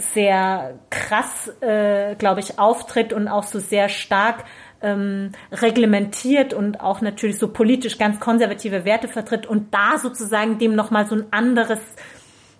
[0.00, 4.44] sehr krass, äh, glaube ich, auftritt und auch so sehr stark
[4.82, 10.74] ähm, reglementiert und auch natürlich so politisch ganz konservative Werte vertritt und da sozusagen dem
[10.74, 11.80] nochmal so ein anderes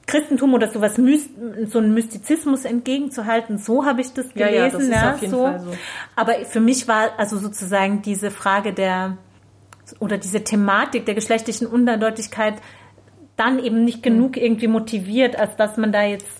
[0.07, 3.59] Christentum oder sowas, so einen Mystizismus entgegenzuhalten.
[3.59, 4.91] So habe ich das Ja, gelesen.
[4.91, 5.43] ja, das ist auf jeden so.
[5.45, 5.71] Fall so.
[6.17, 9.17] Aber für mich war also sozusagen diese Frage der
[9.99, 12.55] oder diese Thematik der geschlechtlichen Uneindeutigkeit
[13.37, 16.40] dann eben nicht genug irgendwie motiviert, als dass man da jetzt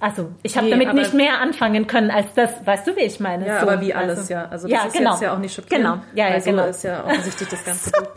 [0.00, 3.20] also ich habe Nee, damit nicht mehr anfangen können als das, weißt du, wie ich
[3.20, 3.46] meine?
[3.46, 4.48] Ja, So, aber wie alles, also, ja.
[4.50, 5.10] Also das ja, ist genau.
[5.12, 5.84] jetzt ja auch nicht schockierend.
[5.84, 6.64] Genau, ja, ja, also genau.
[6.66, 8.08] ist ja offensichtlich das ganze Buch.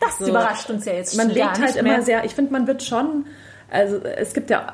[0.00, 0.26] Das So.
[0.28, 2.02] überrascht uns ja jetzt Man legt halt immer mehr.
[2.02, 3.26] sehr, ich finde, man wird schon,
[3.70, 4.66] also es gibt ja,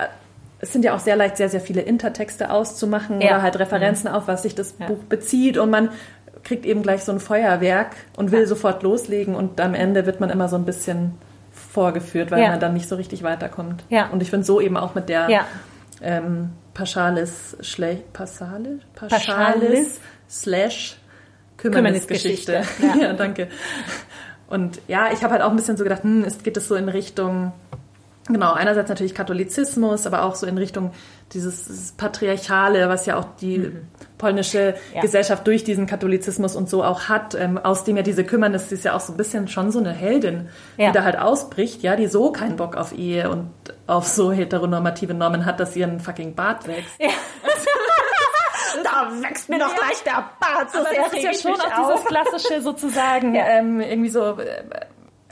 [0.58, 3.32] es sind ja auch sehr leicht, sehr, sehr viele Intertexte auszumachen Ja.
[3.34, 4.86] oder halt Referenzen auf, was sich das Ja.
[4.86, 5.90] Buch bezieht und man
[6.44, 10.30] kriegt eben gleich so ein Feuerwerk und will sofort loslegen und am Ende wird man
[10.30, 11.18] immer so ein bisschen
[11.52, 13.84] vorgeführt, weil man dann nicht so richtig weiterkommt.
[13.88, 14.08] Ja.
[14.08, 15.44] Und ich finde so eben auch mit der Ja.
[16.02, 18.80] Ähm, Paschalis, Schle Paschalis?
[18.94, 20.96] Paschalis slash
[21.56, 23.02] Kümmernisgeschichte, Kümmernisgeschichte.
[23.02, 23.08] ja.
[23.08, 23.12] Ja.
[23.14, 23.48] danke.
[24.48, 26.74] Und ja, ich habe halt auch ein bisschen so gedacht, hm, es geht es so
[26.76, 27.52] in Richtung,
[28.28, 30.92] genau, einerseits natürlich Katholizismus, aber auch so in Richtung
[31.32, 33.72] dieses, dieses Patriarchale, was ja auch die
[34.16, 34.94] polnische Mhm.
[34.96, 35.00] Ja.
[35.02, 38.74] Gesellschaft durch diesen Katholizismus und so auch hat, ähm, aus dem ja diese Kümmernis, die
[38.74, 40.86] ist ja auch so ein bisschen schon so eine Heldin, Ja.
[40.88, 43.50] die da halt ausbricht, ja, die so keinen Bock auf Ehe und
[43.86, 46.94] auf so heteronormative Normen hat, dass ihr ein fucking Bart wächst.
[48.84, 51.92] da wächst mir doch gleich der Bart, so Aber das ist ja schon auch dieses
[51.92, 52.04] auf.
[52.04, 53.46] klassische sozusagen, Ja.
[53.46, 54.62] ähm, irgendwie so äh,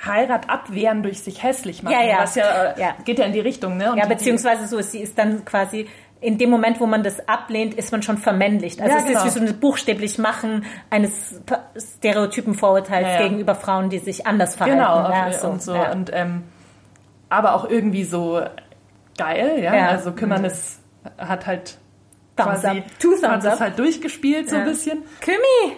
[0.07, 1.95] Heirat abwehren durch sich hässlich machen.
[1.95, 2.19] Ja, ja.
[2.21, 2.95] Was ja, äh, Ja.
[3.05, 3.93] geht ja in die Richtung, ne?
[3.93, 5.87] Und Ja, beziehungsweise so, sie ist dann quasi
[6.21, 8.81] in dem Moment, wo man das ablehnt, ist man schon vermännlicht.
[8.81, 9.19] Also Ja, es genau.
[9.19, 13.23] ist wie so ein buchstäblich Machen eines Pa- stereotypen Vorurteils Ja, ja.
[13.25, 14.79] gegenüber Frauen, die sich anders verhalten.
[14.79, 15.75] Genau, ja, auf- und so.
[15.75, 15.93] ja.
[15.93, 16.45] Und, ähm,
[17.29, 18.41] aber auch irgendwie so
[19.19, 19.73] geil, ja.
[19.89, 20.79] Also Kümmernis
[21.19, 21.77] hat halt
[22.37, 22.85] Thumbs quasi up.
[22.99, 23.61] Two thumbs hat das up.
[23.61, 25.03] halt durchgespielt so ein bisschen.
[25.21, 25.77] Kümi,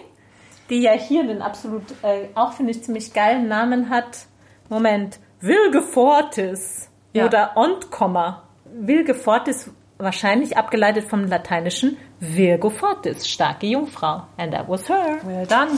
[0.69, 4.25] die ja hier den absolut, äh, auch finde ich ziemlich geilen Namen hat.
[4.69, 7.25] Moment, Wilge Fortis Ja.
[7.25, 8.43] oder Ontkomma.
[8.65, 14.23] Wilge Fortis, wahrscheinlich abgeleitet vom lateinischen Virgo Fortis, starke Jungfrau.
[14.37, 15.17] And that was her.
[15.23, 15.71] Well done.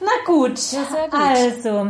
[0.00, 1.14] Na gut, sehr gut.
[1.20, 1.86] also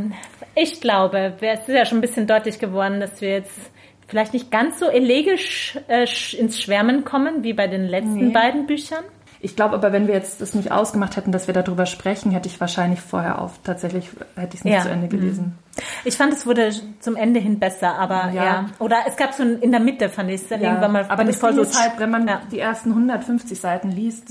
[0.54, 3.58] ich glaube, es ist ja schon ein bisschen deutlich geworden, dass wir jetzt
[4.06, 8.32] vielleicht nicht ganz so elegisch äh, ins Schwärmen kommen wie bei den letzten Nee.
[8.32, 9.04] beiden Büchern.
[9.40, 12.48] Ich glaube aber, wenn wir jetzt das nicht ausgemacht hätten, dass wir darüber sprechen, hätte
[12.48, 14.80] ich wahrscheinlich vorher auf, tatsächlich hätte ich es nicht Ja.
[14.80, 14.84] Mhm.
[14.84, 15.58] zu Ende gelesen.
[16.04, 16.70] Ich fand, es wurde
[17.00, 18.44] zum Ende hin besser, aber ja.
[18.44, 18.66] Ja.
[18.78, 21.24] Oder es gab so ein, in der Mitte, fand ich es dann irgendwann mal aber
[21.24, 22.40] das voll so ist halt, wenn man Ja.
[22.50, 24.30] die ersten 150 Seiten liest,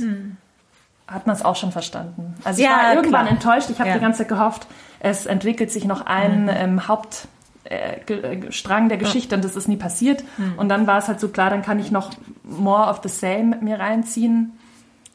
[1.07, 2.33] hat man es auch schon verstanden.
[2.43, 3.31] Also ich Ja, war irgendwann klar.
[3.37, 3.69] enttäuscht.
[3.69, 3.95] Ich habe Ja.
[3.95, 4.65] die ganze Zeit gehofft,
[4.99, 7.29] es entwickelt sich noch ein ähm, Hauptstrang
[7.65, 10.23] äh, äh, Strang der Geschichte und das ist nie passiert.
[10.57, 12.09] Und dann war es halt so klar, dann kann ich noch
[12.43, 14.53] more of the same mir reinziehen.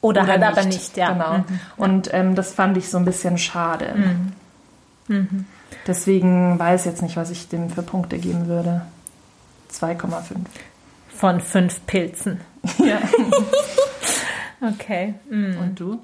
[0.02, 1.12] Oder, halt aber nicht, ja.
[1.12, 1.38] Genau.
[1.38, 1.44] Mhm.
[1.76, 3.94] Und ähm, das fand ich so ein bisschen schade.
[5.86, 8.82] Deswegen weiß ich jetzt nicht, was ich dem für Punkte geben würde.
[9.72, 10.36] 2,5.
[11.08, 12.40] Von fünf Pilzen.
[12.78, 12.98] Ja.
[14.62, 15.14] Okay.
[15.30, 15.98] Und du?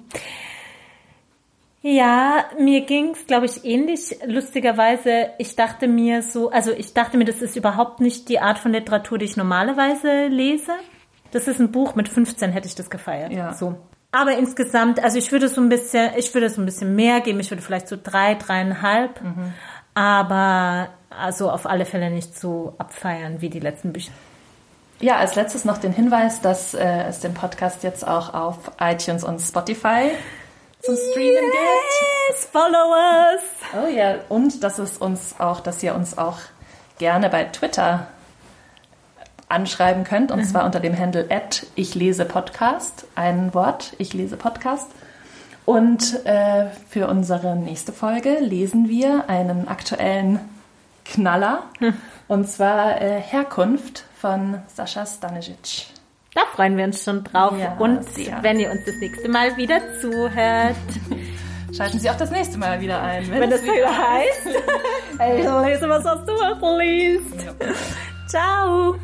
[1.82, 4.16] Ja, mir ging's, glaube ich, ähnlich.
[4.26, 8.58] Lustigerweise, ich dachte mir so, also ich dachte mir, das ist überhaupt nicht die Art
[8.58, 10.72] von Literatur, die ich normalerweise lese.
[11.36, 13.30] Das ist ein Buch, mit 15 hätte ich das gefeiert.
[13.30, 13.52] Ja.
[13.52, 13.76] So.
[14.10, 17.38] Aber insgesamt, also ich würde so ein bisschen, ich würde so ein bisschen mehr geben.
[17.40, 19.20] Ich würde vielleicht so drei, dreieinhalb.
[19.92, 24.12] Aber also auf alle Fälle nicht so abfeiern wie die letzten Bücher.
[24.98, 29.22] Ja, als letztes noch den Hinweis, dass äh, es den Podcast jetzt auch auf iTunes
[29.22, 30.12] und Spotify
[30.80, 32.30] zum Streamen gibt.
[32.30, 33.42] Yes, follow us!
[33.74, 36.38] Oh ja, und dass es uns auch, dass ihr uns auch
[36.98, 38.06] gerne bei Twitter
[39.48, 44.36] anschreiben könnt, und zwar unter dem Handle at ich lese Podcast, ein Wort, ich lese
[44.36, 44.90] Podcast.
[45.64, 50.40] Und äh, für unsere nächste Folge lesen wir einen aktuellen
[51.04, 51.62] Knaller,
[52.28, 55.86] und zwar äh, Herkunft von Sascha Stanisic.
[56.34, 57.58] Da freuen wir uns schon drauf.
[57.58, 58.42] Ja, Und sehr.
[58.42, 60.76] wenn ihr uns das nächste Mal wieder zuhört,
[61.76, 66.04] Schalten Sie auch das nächste Mal wieder ein, wenn das wieder heißt, ich lese was,
[66.04, 67.44] was du auch liest.
[68.28, 68.96] Ciao!